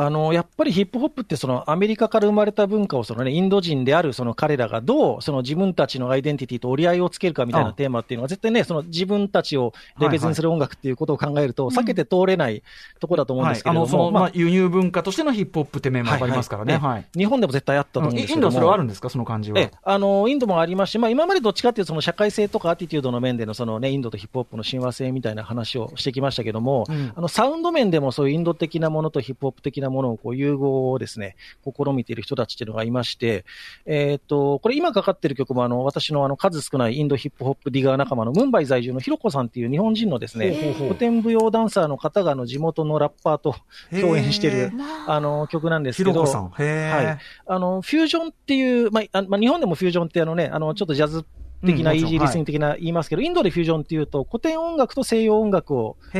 [0.00, 12.62] あの、やっぱりヒップホップってそのアメリカから生まれた文化をそのね、インド人であるその彼らがどうその自分たちのアイデンティティと折り合いをつけるかみたいなテーマっていうのは絶対ね、その自分たちをレベルする音楽っていうことを考えると避けて通れない
[13.00, 16.80] ところだと思うんですけれども、その、ままあ、輸入文化としてのヒップホップって面もありますからね。
[17.16, 18.38] 日本でも絶対あったと思うんですけども。
[18.38, 19.10] インドはそれはあるんですか？
[19.10, 19.58] その感じは。
[19.58, 27.12] ええ、あの、インドもありますし、まあ今までどっちかっていうとその社会性とかアティテュードの面でのそのね、インドとヒップホップの親和性みたいな話をしてきましたけども、うん。
[27.16, 33.44] あの、サウンド面でもそういうインド的なものとヒップホップ的なものをこう融合をですね、試みている人たちっていうのがいまして、
[33.86, 43.54] えーっと、これ今かかってる曲もあの、私のあの、数少ないインドヒップホップディガー仲間のムンバイ在住のヒロコさんっていう日本人のですね、古典舞踊ダンサーの方があの、地元のラッパーと
[43.90, 44.72] 共演してへる、
[45.06, 46.50] あの、曲なんですけど、ひろこさん。
[46.50, 47.18] はい。
[47.46, 51.24] あの、フュージョンっていう、まあ、あまあ、日本でもフュージョンってあのね、あの、ちょっとジャズ
[51.64, 56.18] 的な、イージーリスニング的な言いますけど、インドでフュージョンっていうと、古典音楽と西洋音楽をこう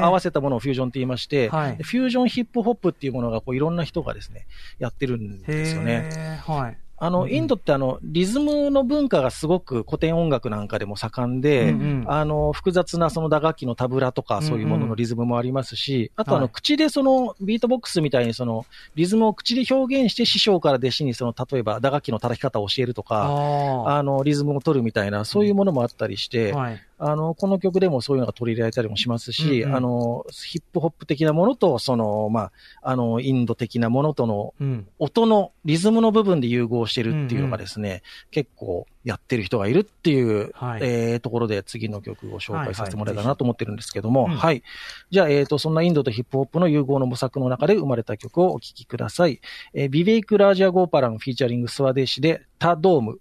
[0.00, 4.46] 合わせたものをフュージョンって言いまして、フュージョンヒップホップっていうものがこういろんな人がですね、
[4.78, 6.40] やってるんですよね。
[6.46, 6.78] はい。
[7.04, 18.64] あの、インドってあの、リズムの文化がすごく古典音楽なんかでも盛んで、うんうんあの、複雑なその打楽器のタブラとかそういうもののリズムもありますし、あとあの、はい口でそのビートボックスみたいにその
[18.94, 26.56] リズムを口で表現して師匠から弟子にその、例えば打楽器の叩き方を教えるとか、ああの、リズムを取るみたいな、そういうものもあったりして、あ。
[26.56, 26.80] はい。
[27.06, 34.88] あの、この曲でもそういうのが取り入れられたりもしますし、うんうんあの、ヒップホップ的なものと、その、まあ、あの、インド的なものとのうん。
[34.98, 44.62] 音のリズムの部分で融合してるっていうのがですね、結構やってる人がいるっていう、はいえーところで次の曲を紹はいはい介させてもらえたらなと思ってるんですけども、うんはい。
[45.10, 49.40] じゃあ、えっ、と、そんなインドとヒップホップの融合の模索の中で生まれた曲をお聴きください。
[49.74, 53.20] えービベイク・ラージャ・ゴーパランフィーチャリングスワデーシでタドーム。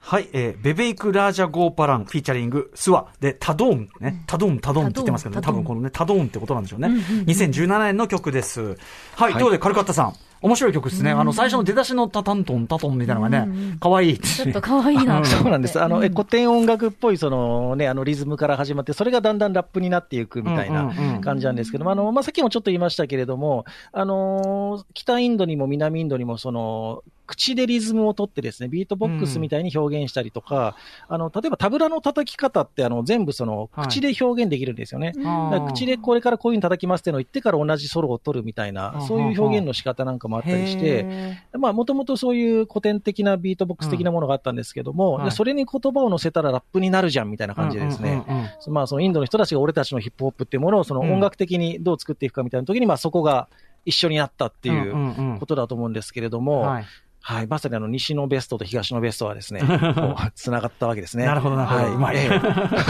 [0.00, 6.88] はい、えーベベイク・ラージャ・ゴーパラン、フィーチャリング、スワ、で、タドーンね、タドーン、タドーンって言ってますけどね、多分このね、タドーンってことなんでしょうね。
[6.88, 8.76] うんうんうん2017年の曲です。
[9.14, 11.10] はい、ということで、カルカッタさん、面白い曲ですね。
[11.10, 15.22] あの、最初の出だしのタタントン、タトンみたいなのがね、可愛いちょっと可愛いな。
[15.22, 15.80] そうなんです。
[15.80, 16.14] あの、えうん。
[16.14, 21.20] 古典音楽っぽい、そのね、あのリズムから始まって、それがだんだんラップになっていくみたいなうんうんうん。
[21.20, 30.74] 感じなんですけども、あの、まあ、さっきもちょっと言いましたけれども、あのー北インドにも南インドにも、その、口でリズムを取ってですね、ビートボックスみたいに表現したりとか、
[31.08, 33.86] あの、例えばタブラの叩き方って、あの、全部その、はい。
[33.86, 35.12] 口で表現できるんですよね。
[35.18, 35.50] あー。
[35.52, 45.24] だから口でこれからこういうふうに叩きますっていうのを言ってから同じソロを取るみたいな、そういう表現の仕方なんかもあったりして、へまあ、もともとそういう古典的なビートボックス的なものがあったんですけども、うんはい。
[45.26, 48.72] でそれに言葉を乗せたらラップになるじゃんみたいなー感じでですね、うんうんうんうん。
[48.74, 53.48] まあ、そのインドの人たちが俺たちのヒップホップっていうものをそのうん音楽的にどう作っていくかみたいな時に、まあ、そこが
[53.84, 55.38] 一緒になったっていんううんうん。
[55.38, 56.84] ことだと思うんですけれども、はい
[57.22, 61.26] はい、まさにあの西のベストと東のベストはですね、 こう繋がったわけですね。
[61.26, 62.30] なるほどなるほどはいうまいえ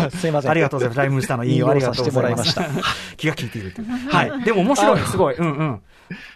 [0.07, 0.51] え すいません。
[0.51, 0.99] ありがとうございます。
[0.99, 3.89] ライムスターの引用ありがとうございまし引用させてもらいま 気が利いているという。
[4.09, 4.45] はい。
[4.45, 5.35] でも面白い、すごい。
[5.35, 5.83] うんうん。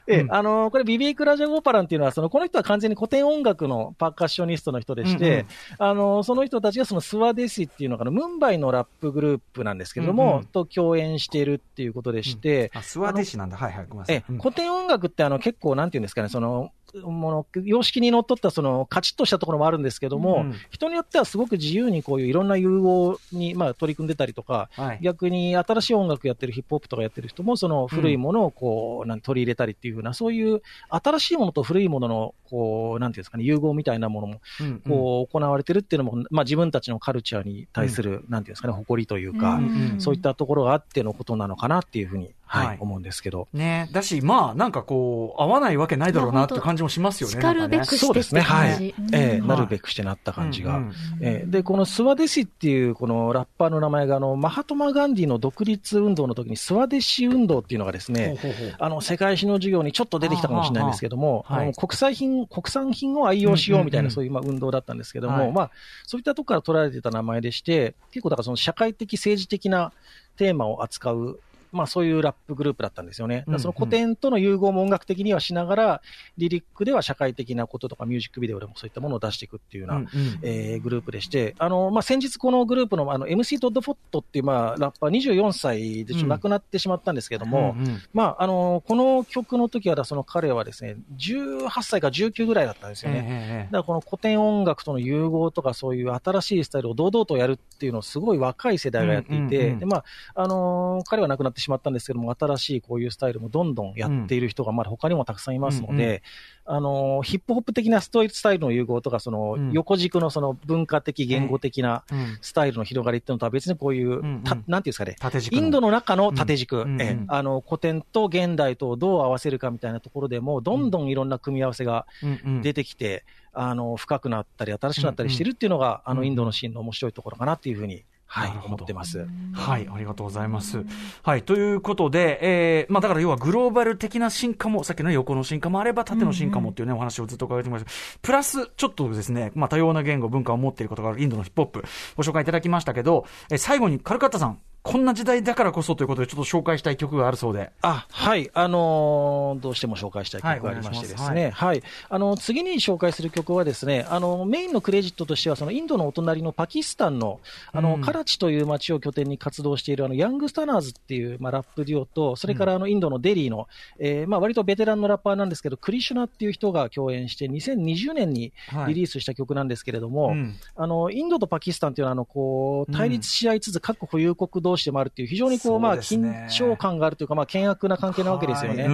[0.07, 5.46] ええうんあのこれ、ビビーク・ラジャ・ゴーパランっていうのは、そのこの人は完全に古典音楽のパーカッショニストの人でして、
[5.78, 13.57] あのその人たちがそのスワデシっていうのが、ムンバイのラップグループなんですけれども、と共演しているっていうことでして、あ、スワデシなんだ。
[13.57, 13.87] はいはい。
[13.88, 16.70] ごめんなさいえ古典音楽ってあの結構、なんていうんですかね、その、
[17.02, 20.54] もの様式にのっとったそのカチッとしたところもあるんですけども、うん。
[20.70, 24.98] 人によってはすごく自由にこういういろんな融合にまあ取り組んでたりとか、はい。
[25.02, 34.80] 逆に新しい音楽やってるヒップホップとかやってる人も、その古いものをこう、なん取り入れたりっていうふうな、そういう新しいものと古いものの、こう、なんていうんですかね、融合みたいなものも、うんうん。
[34.80, 39.96] こう、行われてるっていうのも、まあ自分たちのカルチャーに対する、なんていうんですかね、誇りというか、うん。
[39.98, 42.78] そういったところがあってのことなのかなっていうふうに、はい、はい。
[42.80, 43.48] 思うんですけど。
[43.52, 43.88] ね。
[43.92, 47.34] だし、まあ、なんかこう、合わないわけないだろうなって感じもしますよね。
[47.34, 48.94] 叱るべくそうですね、はい。
[48.98, 49.14] うん。
[49.14, 50.76] えなるべくしてなった感じが。
[50.76, 58.74] うんうんえーで、このスワデシっていうこのラッパーの名前が、あの、マハトマ・ガンディの独立運動の時にスワデシ運動っていうのがですね、ほうほうほう。
[58.78, 65.52] あの、世界史の授業にちょっと出てきたかもしれないんですけども、あの国際品、国産品を愛用しようみたいな、そういうまあ運動だったんですけども、はい。
[65.52, 65.70] まあ、
[66.06, 69.92] そういったところから取られてた名前でして、結構だからその社会的、政治的な
[70.36, 71.40] テーマを扱う、
[71.74, 73.44] まあそういうラップグループだったんですよね。
[73.58, 76.02] その古典との融合も音楽的にはしながら、
[76.38, 80.08] リリックでは社会的なこととかミュージックビデオでもそういったものを出していくっていうような、うんうん。
[80.42, 88.02] えーグループでして、あの、まあ、先日このグループのあの MC トッド・フォットっていう、まあ、ラッパー24歳でちょっと亡くなってしまったんですけども、うんうん。
[88.12, 93.24] まあ、あの、この曲の時は、その彼はですね、18歳か19ぐらいだったんですよね。
[93.28, 99.78] ええだからこの古典音楽との融合とかそういう新しいスタイルを堂々とやるっていうのをすごい若い世代がやっていて、うんうんうん。
[99.80, 106.22] でまああのー彼は亡くなってしまったんですけども、新しいこういうスタイルもどんどんやっている人がまだ他にもたくさんいますので、
[106.66, 109.72] あの、ヒップホップ的なストスタイルの融合とか、そのうん。
[109.72, 112.38] 横軸のその文化的、言語的なうん。
[112.40, 114.42] スタイルの広がりっていうのとは別にこういう、んうん。
[114.44, 117.03] たなんていうんですかね、縦軸インドの中の縦軸、うんうん。
[117.03, 117.24] ええ。
[117.29, 122.62] あの古典と現代とをどう合わせるかみたいなところでも、どんどんいろんな組み合わせがうんうん。
[122.62, 129.26] 出てきて、あの深くなったり、新しくなったりしてるっていうのが、あのインドのシーンの面白いところかなっていうふうに、はい思ってます。
[129.52, 130.84] はい、ありがとうございます。
[131.22, 137.90] はい、ということで、えー、まあだから要はグローバル的な進化も、さっきのね横の進化もあれば縦の進化もっていうね、お話をずっと伺ってきました。
[138.22, 141.84] プラス、ちょっとですね、まあ多様な言語、文化を持っていることがあるインドのヒップホップ、
[142.16, 147.73] ご紹介いただきましたけど、えー最後にカルカッタさん、こんな時代だからこそということで、ちょっと紹介したい曲があるそうで。
[147.81, 148.51] あ、はい。
[148.53, 151.51] あのーどうしても紹介したい曲がありましてですね。
[151.55, 151.83] はい。
[152.11, 157.40] あの、次に紹介する曲はですね、あの、メインのクレジットとしては、そのインドのお隣のパキスタンの、
[157.73, 163.68] あの、うんカラチという街を拠点に活動している、あの、ヤングスタナーズっていう、まあ、ラップデュオと、それからあの、インドのデリーの、
[163.99, 168.53] えーまあ、割とベテランのラッパーなんですけど、クリシュナっていう人が共演して、2020年に
[168.87, 178.88] リリースした曲なんですけれども、うんあの、インドとパキスタンというのは、あの、こう、対立し合いつつ、各保有国同士でもあるっていう、非常にこう、まあ、緊張感があるというか、まあ、険悪な関係なわけですよね。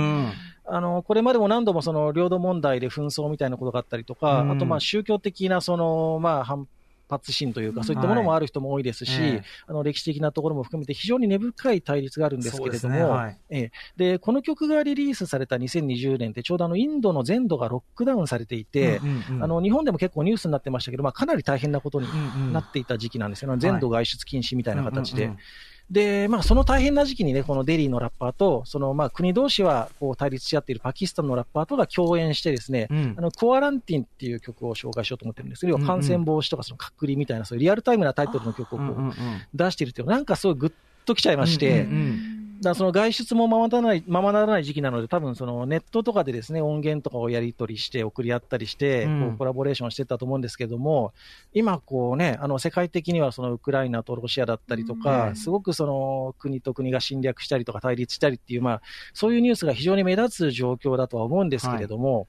[0.65, 4.51] あの、これまでも何度もその領土問題で紛争みたいなことがあったりとか、うん。
[4.53, 6.67] あとまあ宗教的なその、まあ反
[7.11, 13.71] 発心というか、そういったものもある人も多いですし、あの歴史的なところも含めて非常に根深い対立があるんですけれども、ええ。
[13.97, 19.01] で、この曲がリリースされた2020年ってちょうどあのインドの全土がロックダウンされていて、
[19.41, 22.07] あの日本でも結構ニュースになってましたけど、まあ、かなり大変なことに
[22.53, 25.25] なっていた時期なんですよね、全土外出禁止みたいな形で。
[25.25, 25.41] うんうんうん
[25.91, 33.15] で、まあ、その大変な時期にね、このデリーのラッパーと、その、まあ、国同士は、こう、対立し合っているパキスタンのラッパーとが共演してですね、うん。
[33.19, 35.83] あの、コアランティンっていう曲を紹介しようと思ってるんですけど、うん。
[35.83, 39.13] うん感染防止とかその隔離みたいな、そういうリアルタイムなタイトルの曲をこううんうんうん
[39.55, 40.73] 出しているっていうなんかすごいグッ
[41.05, 49.21] ときちゃいまして、うんうんだからその外出もままならない、ままならない時期なので、多分そのネットとかでですね、音源とかをやり取りして送り合ったりして、うん。
[49.21, 51.13] こうコラボレーションしてたと思うんですけども、
[51.53, 55.37] 今こうね、あの世界的にはそのウクライナとロシアだったりとか、うん。
[55.37, 58.83] すごくその国と国が侵略したりとか対立したりっていう、まあ、
[59.15, 62.29] そういうニュースが非常に目立つ状況だとは思うんですけれども、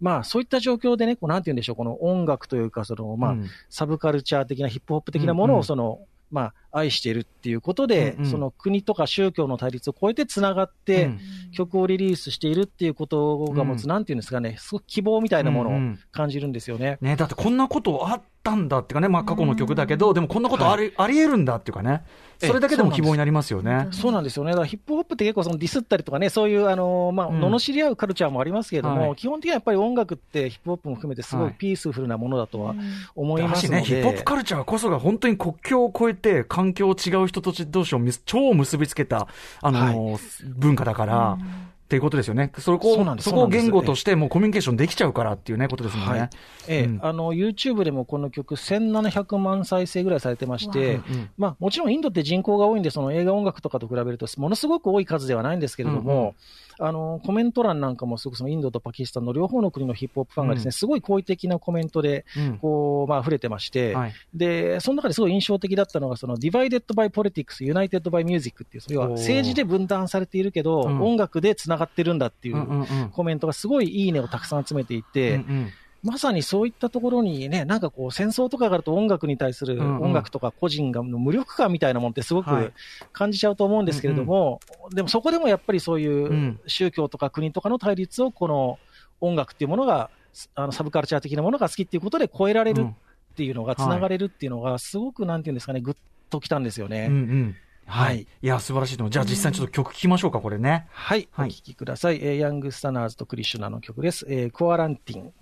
[0.00, 3.46] まあ、そういった状況でね、こうなんて言うんでしょう、この音楽というか、その、まあ、うん。
[3.70, 5.60] サブカルチャー的なヒップホップ的なものうんうん。
[5.60, 8.30] をその、まあ、愛しているっていうことで、うんうん。
[8.30, 11.18] その国とか宗教の対立を超えてつながって、うん。
[11.52, 15.98] 曲をリリースしているっていうことが持つ、うんなんていうんですかね、すごく希望みたいなものをうんうん。
[16.12, 16.98] 感じるんですよね。
[17.00, 22.02] ね、だってこんなことあったんだっていうかね、まあ過去の曲だけど、でもこんなことあり、あり得るんだっていうかね、
[22.40, 23.88] それだけでも希望になりますよね。
[23.90, 24.36] そうなんです。
[24.36, 24.52] よね。
[24.52, 27.40] だからヒップホップって結構そのディスったりとかね、そういう、あの、まあ、うん。
[27.40, 29.16] 罵り合うカルチャーもありますけれども、はい。
[29.16, 31.52] 基本的にはやっぱり音楽ってヒップホップも含めてすごはい。
[31.52, 32.76] いピースフルなものだとは
[33.16, 33.84] 思いますので。
[33.84, 39.28] ヒップホップカルチャーこそが本当に国境を越えて、環境違う人たち同士を超結びつけた、
[39.62, 42.50] あのー文化だから、っていうことですよね。
[42.58, 46.18] そこをそそこを言語としてもうコミュニケーションできちゃうからっていうね、ことですもんね。
[46.18, 46.30] はい。
[46.66, 46.98] ええうん。
[47.00, 56.34] あの YouTube でもこの曲、1700万再生ぐらいされてまして、うんうんまあ、もちろんインドって人口が多いんで、その映画音楽とかと比べると、ものすごく多い数ではないんですけれども、
[56.80, 60.72] あのコメント欄なんかも、すごくそのインドとパキスタンの両方の国のヒップホップファンがですね、うん。
[60.72, 62.58] すごい好意的なコメントで、うん。
[62.58, 64.14] こう、まあ、溢れてまして、はい。
[64.34, 71.02] で、その中ですごい印象的だったのが、その Divided by Politics, United by Music っていう、それは政治で分断されているけど、うん。
[71.02, 73.10] 音楽でつながってるんだっていううんうんうん。
[73.10, 75.70] コメントがすごいいいねをたくさん集めていて、うんうん
[76.02, 82.72] まさにそういったところにね、なんかこう、戦争とかがあると音楽に対するうんうん音楽とか個人がの無力感みたいなもんってすごはいく
[83.12, 84.60] 感じちゃうと思うんですけれども、
[84.94, 88.78] でもそこでもやっぱりそういううん宗教とか国とかの対立をこの
[89.20, 90.10] 音楽っていうものが、
[90.54, 95.94] あのサブカルチャー的なものが好きっていうことで超えられるっていうのが、うんつながれるっていうのが、すごくなんていうんですかね、ぐっ
[96.30, 97.06] ときたんですよね。
[97.08, 97.56] うんうん
[97.86, 98.26] ははいい。
[98.42, 99.10] いや、素晴らしいと思う。
[99.10, 100.86] じゃあ実際にちょっと曲聴きましょうか、これね。
[100.90, 102.18] はい、はいお聴きください。
[102.22, 104.26] えーヤングスタナーズとクリシュナの曲です。
[104.28, 105.32] えーコアランティン。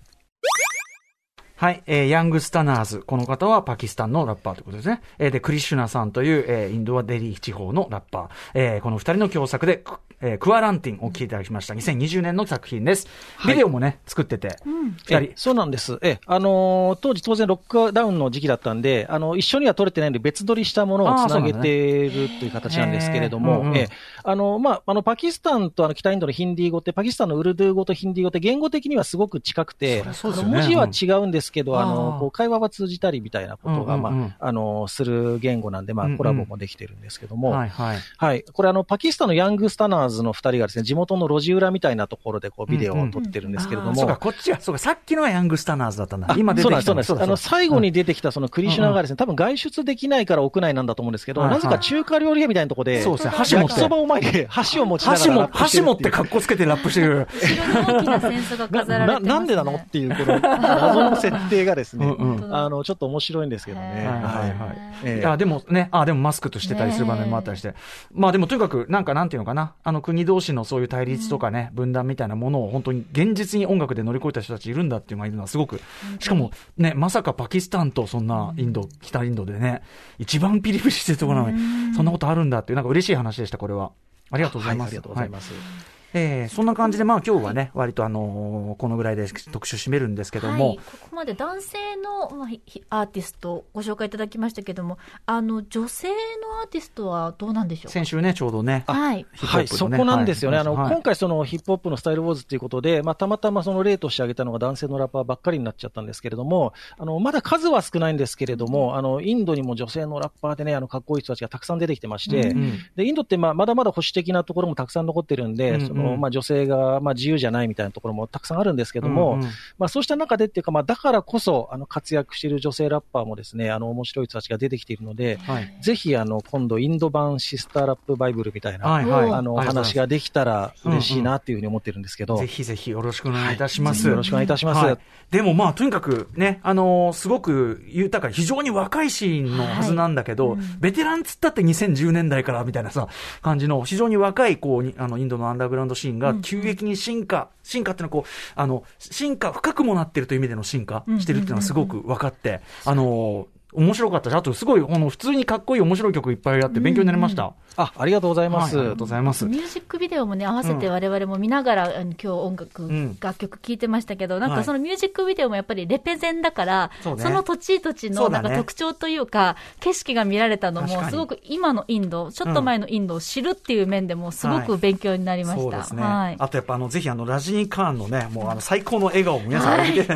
[1.58, 2.98] はい、えーヤングスタナーズ。
[2.98, 5.00] この方はパキスタンのラッパーということですね。
[5.18, 8.28] えーで、クリシュナさんという、えーインドアデリー地方のラッパー。
[8.52, 9.82] えーこの二人の共作で、
[10.20, 11.74] えークアランティンを聴いていただきました。
[11.74, 13.06] 2020年の作品です。
[13.46, 14.56] ビデオもね、作ってて。
[14.64, 15.16] 二人。
[15.18, 15.98] えそうなんです。
[16.02, 30.12] え、あのー当時当然ロックダウンの時期だったんで、あの、一緒には撮れてないんで別撮りしたものをつなげてるという形なんですけれども、あーそうなんだねえ、あの、まあ、あの、パキスタンとあの北インドのヒンディー語って、パキスタンのウルドゥー語とヒンディー語って言語的にはすごく近くて、ね
[30.46, 37.98] 文字は違うんですけど、あうんあの、ーこう会話は通じたりみたいなことが、うんうんうんまあ、あの、する言語なんで、まあうんうん、コラボもできてるんですけども、はいはい。
[38.16, 38.44] はい。
[38.44, 43.94] これあの、パキスタンのヤングスタナーーズの二人がですね、地元の路地裏みたいなところでこうビデオを撮ってるんですけれども。
[43.94, 46.30] そうか、こっちは、そうか、さっきのはヤングスタナーズだったんだ。
[46.30, 47.48] あ今出てきたそうなんです、そうなんです。
[47.48, 57.28] あの、最後に出てきたそのクリシュナがですね、多分外出できないから屋内なんだと思うんですけど、はいはいなぜか中華料理屋みたいなところで、そうですね箸持って焼きそばを前に箸を持ちながら箸も、ラップして箸持っていうて格好つけてラップしてる。
[57.30, 59.28] 後ろに大きな扇子が飾られてます、ね。
[59.28, 63.86] ななんでなのっていう、この謎の設定がですね、うんうんあの、ちょっと面白いんですけどね。
[63.86, 67.74] はいはいはいええあ、でもね、あ、でもマスクとしてたりする場面もあったりして。
[68.12, 75.80] まあでもとにかく、なんかなんていうのかな、あの国同士のそういう対立とかね、分断みたいなものを本当に現実に音楽で乗り越えた人たちいるんだっていうのがいるのはすごく、
[76.18, 79.82] しかもね、まさかパキスタンとそんなインド、北インドでね、
[80.18, 81.56] 一番ピリピリしてるところなの
[81.90, 83.92] に、そんなことあるんだっていう、なんか嬉しい話でした、これは。
[84.30, 84.88] ありがとうございます。
[84.88, 85.95] はいありがとうございます。
[86.14, 92.46] えーそんな感じで、まあ今日はね、割とあのーこのぐらいで特集締めるんですけども、はい、ここまで男性の、ま
[92.90, 96.14] あ、アーティストをご紹介いただきましたけども、あの女性の
[96.62, 97.84] アーティストはどうなんでしょう？
[97.86, 97.90] か。
[97.90, 99.26] 先週ね、ちょうどね、はい。
[99.34, 100.58] ヒップホはい、そこなんですよね。
[100.58, 100.92] あの、はい。
[100.92, 125.78] 今回そのヒップホップのスタイルウォーズということで、まあ、たまたまその例として挙げたのが男性のラッパーばっかりになっちゃったんですけれども、あの、まだ数は少ないんですけれども、あの、インドにも女性のラッパーでね、あの、かっこいい人たちがたくさん出てきてまして、うんで、インドってまあ、まだまだ保守的なところもたくさん残ってるんで、うんうんまあ、女性が、まあ、自由じゃないみたいなところもたくさんあるんですけども、うんうんまあ、そうした中でっていうか、まあ、だからこそ、あの、活躍している女性ラッパーもですね、あの、面白い人たちが出てきているので、はい。
[125.82, 129.30] ぜひ、あの、今度、インド版シスターラップバイブルみたいな、はいはい。
[129.30, 134.02] あの、話ができたら嬉しいなっていうふうに思ってるんですけど、ぜひぜひよろしくお願いいたします。
[134.02, 134.84] ぜひよろしくお願いいたします。
[134.84, 134.98] はい
[135.30, 143.08] でもまあ、とにかくね、あのーすごく豊か、非常に若いシーンのはずなんだけど、はいうんベテランつったって2010年代からみたいなさ、
[143.42, 157.52] 感じの、非常に若い、こうに、あの、インドのアンダーグラウンドシーンが急激に進化、進化っていうのはこう、あの、進化、深くもなってるという意味での進化してるっていうのはすごく分かって、あのー面白かったし、あとすごい、あの、普通にかっこいい面白い曲いっぱいあって勉強になりました。
[157.76, 158.76] あ、ありがとうございます。
[158.76, 159.44] はいありがとうございます。
[159.46, 175.62] ミュージックビデオもね、合わせて我々も見ながら、あの今日音楽、ん楽曲聴いてましたけど、なんはいかそのミュージックビデオもやっぱりレペゼンだから、そうねその土地土地のなんか特徴というか、景色が見られたのも、すごく今のインド、ちょっと前のインドを知るっていう面でも、すごく勉強になりました。
[175.62, 176.02] そうですね。
[176.02, 176.36] はい。
[176.38, 180.14] あとやっぱあの、ぜひあの、ラジニー・カーンのね、もうあの、最高の笑顔を皆さん見ていた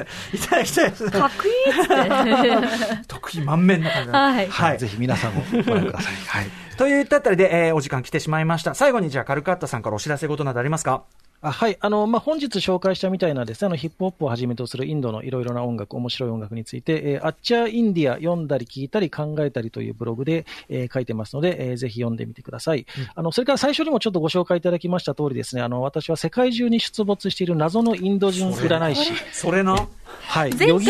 [0.57, 1.11] だきたいですね。
[1.11, 3.05] かっこいいって。
[3.09, 4.79] 得意満面な感じではいはい。
[4.79, 6.15] ぜひ皆さんもご覧ください。
[6.15, 6.47] はい。
[6.77, 8.75] といったあたりで、えーお時間来てしまいました。
[8.75, 11.05] 最後にじゃあ、カルカッタさんからお知らせ事などありますか？
[11.43, 11.77] あはい。
[11.81, 22.85] あの、まあ、本日紹介したみたいなですね、あの、ヒップホップをはじめとするインドのいろいろな音楽、面白い音楽について、えー、アッチャーインディア読んだり聞いたり考えたりというブログで、えー書いてますので、えーぜひ読んでみてください。
[23.15, 29.13] あの、それから最初にもちょっとご紹介いただきました通りですね、あの、私は世界中に出没している謎のインド人占い師。
[29.33, 29.89] それな？
[30.23, 30.53] はい。
[30.55, 30.81] 前回も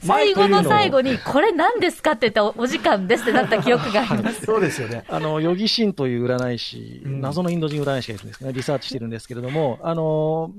[0.00, 4.46] 最後の最後に、これ何ですかって言ったらおお時間ですってなった記憶があります。
[4.46, 5.04] そうですよね。
[5.08, 10.52] あの、ヨギシンという占い師、うん謎のインド人占い師がいるんですね、リサーチしてるんですけれども、あの、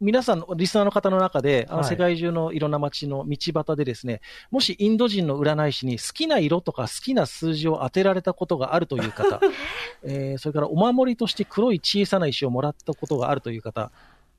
[0.00, 1.88] 皆さん、リスナーの方の中で、あのはい。
[1.88, 4.20] 世界中のいろんな街の道端でですね、
[4.50, 9.40] もしインド人の占い師に好きな色とか好きな数字を当てられたことがあるという方、
[10.04, 13.90] えーそれからお守りとして黒い小さな石をもらったことがあるという方、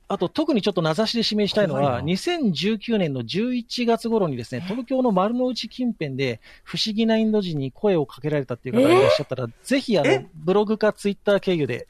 [0.06, 11.88] あと特にちょっと名指しで指名したいのは、怖いな2019年の11月頃にですね、東京の丸の内近辺で不思議なインド人に声をかけられたっていう方がいらっしゃったら、ぜひあのえ、ブログかツイッター経由で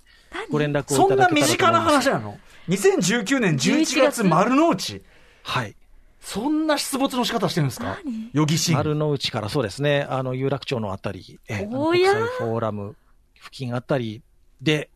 [0.50, 1.40] ご連絡をいただそんな。
[1.40, 5.02] 身近な話なの ?2019 年11月丸の内？
[5.42, 5.74] はい。
[6.20, 7.98] そんな出没の仕方してるんですか？
[8.32, 8.74] ヨギシン。
[8.76, 12.96] 丸の内からそうですね、あの、有楽町のあたり、え国際フォーラム
[13.42, 14.22] 付近あたり
[14.60, 14.90] で、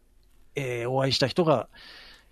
[0.55, 1.68] えーお会いした人が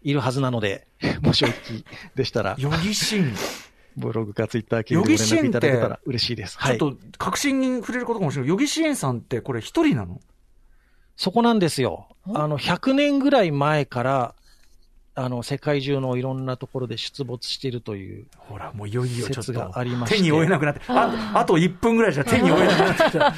[0.03, 0.87] いるはずなので、
[1.23, 1.85] もしお聞き
[2.15, 3.35] でしたら、ヨギシン。
[3.97, 6.57] ブログかツイッター経由でご連絡いただけたら嬉しいです。
[6.59, 6.79] はい。
[6.79, 8.49] ちょっと、確信に触れることかもしれない。
[8.49, 10.21] ヨギシエンさんってこれ一人なの？
[11.21, 12.09] そこなんですよ。
[12.33, 14.35] あの、100年ぐらい前から、
[15.23, 23.33] あの、世界中のいろんなところで出没しているという、ほら、もういよいよちょっとありまして手に負えなくなって、ああと1分ぐらいじゃ手に負えなくなってきた。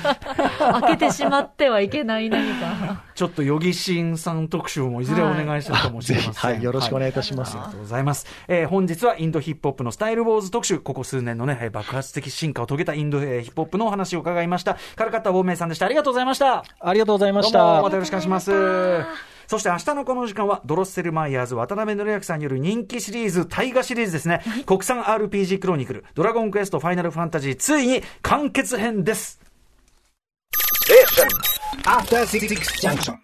[0.80, 3.02] 開けてしまってはいけない何か。
[3.14, 6.32] ちょっとヨギシンさん特集もいずれお願いするかもしれません。
[6.32, 8.26] ぜひはいよろしくお願いいたしますありがとうございます。
[8.48, 14.76] えー本日はインドヒップホップのスタイルウォーズ特集、ここ数年のね、えー爆発的進化を遂げたインド、えーヒップホップのお話を伺いました。
[14.94, 15.86] カルカッタ亡命さんでした。
[15.86, 16.64] ありがとうございました。
[16.80, 17.96] ありがとうございましたどうもまた。
[17.96, 19.31] よろしくお願いします。
[19.52, 24.40] そして明日のこの時間は、ドロッセルマイヤーズ渡辺則明さんによる人気シリーズ、大河シリーズですね。
[24.64, 29.38] 国産 RPG クロニクル、ドラゴンクエストファイナルファンタジー、ついに完結編です。
[32.80, 33.18] Junction.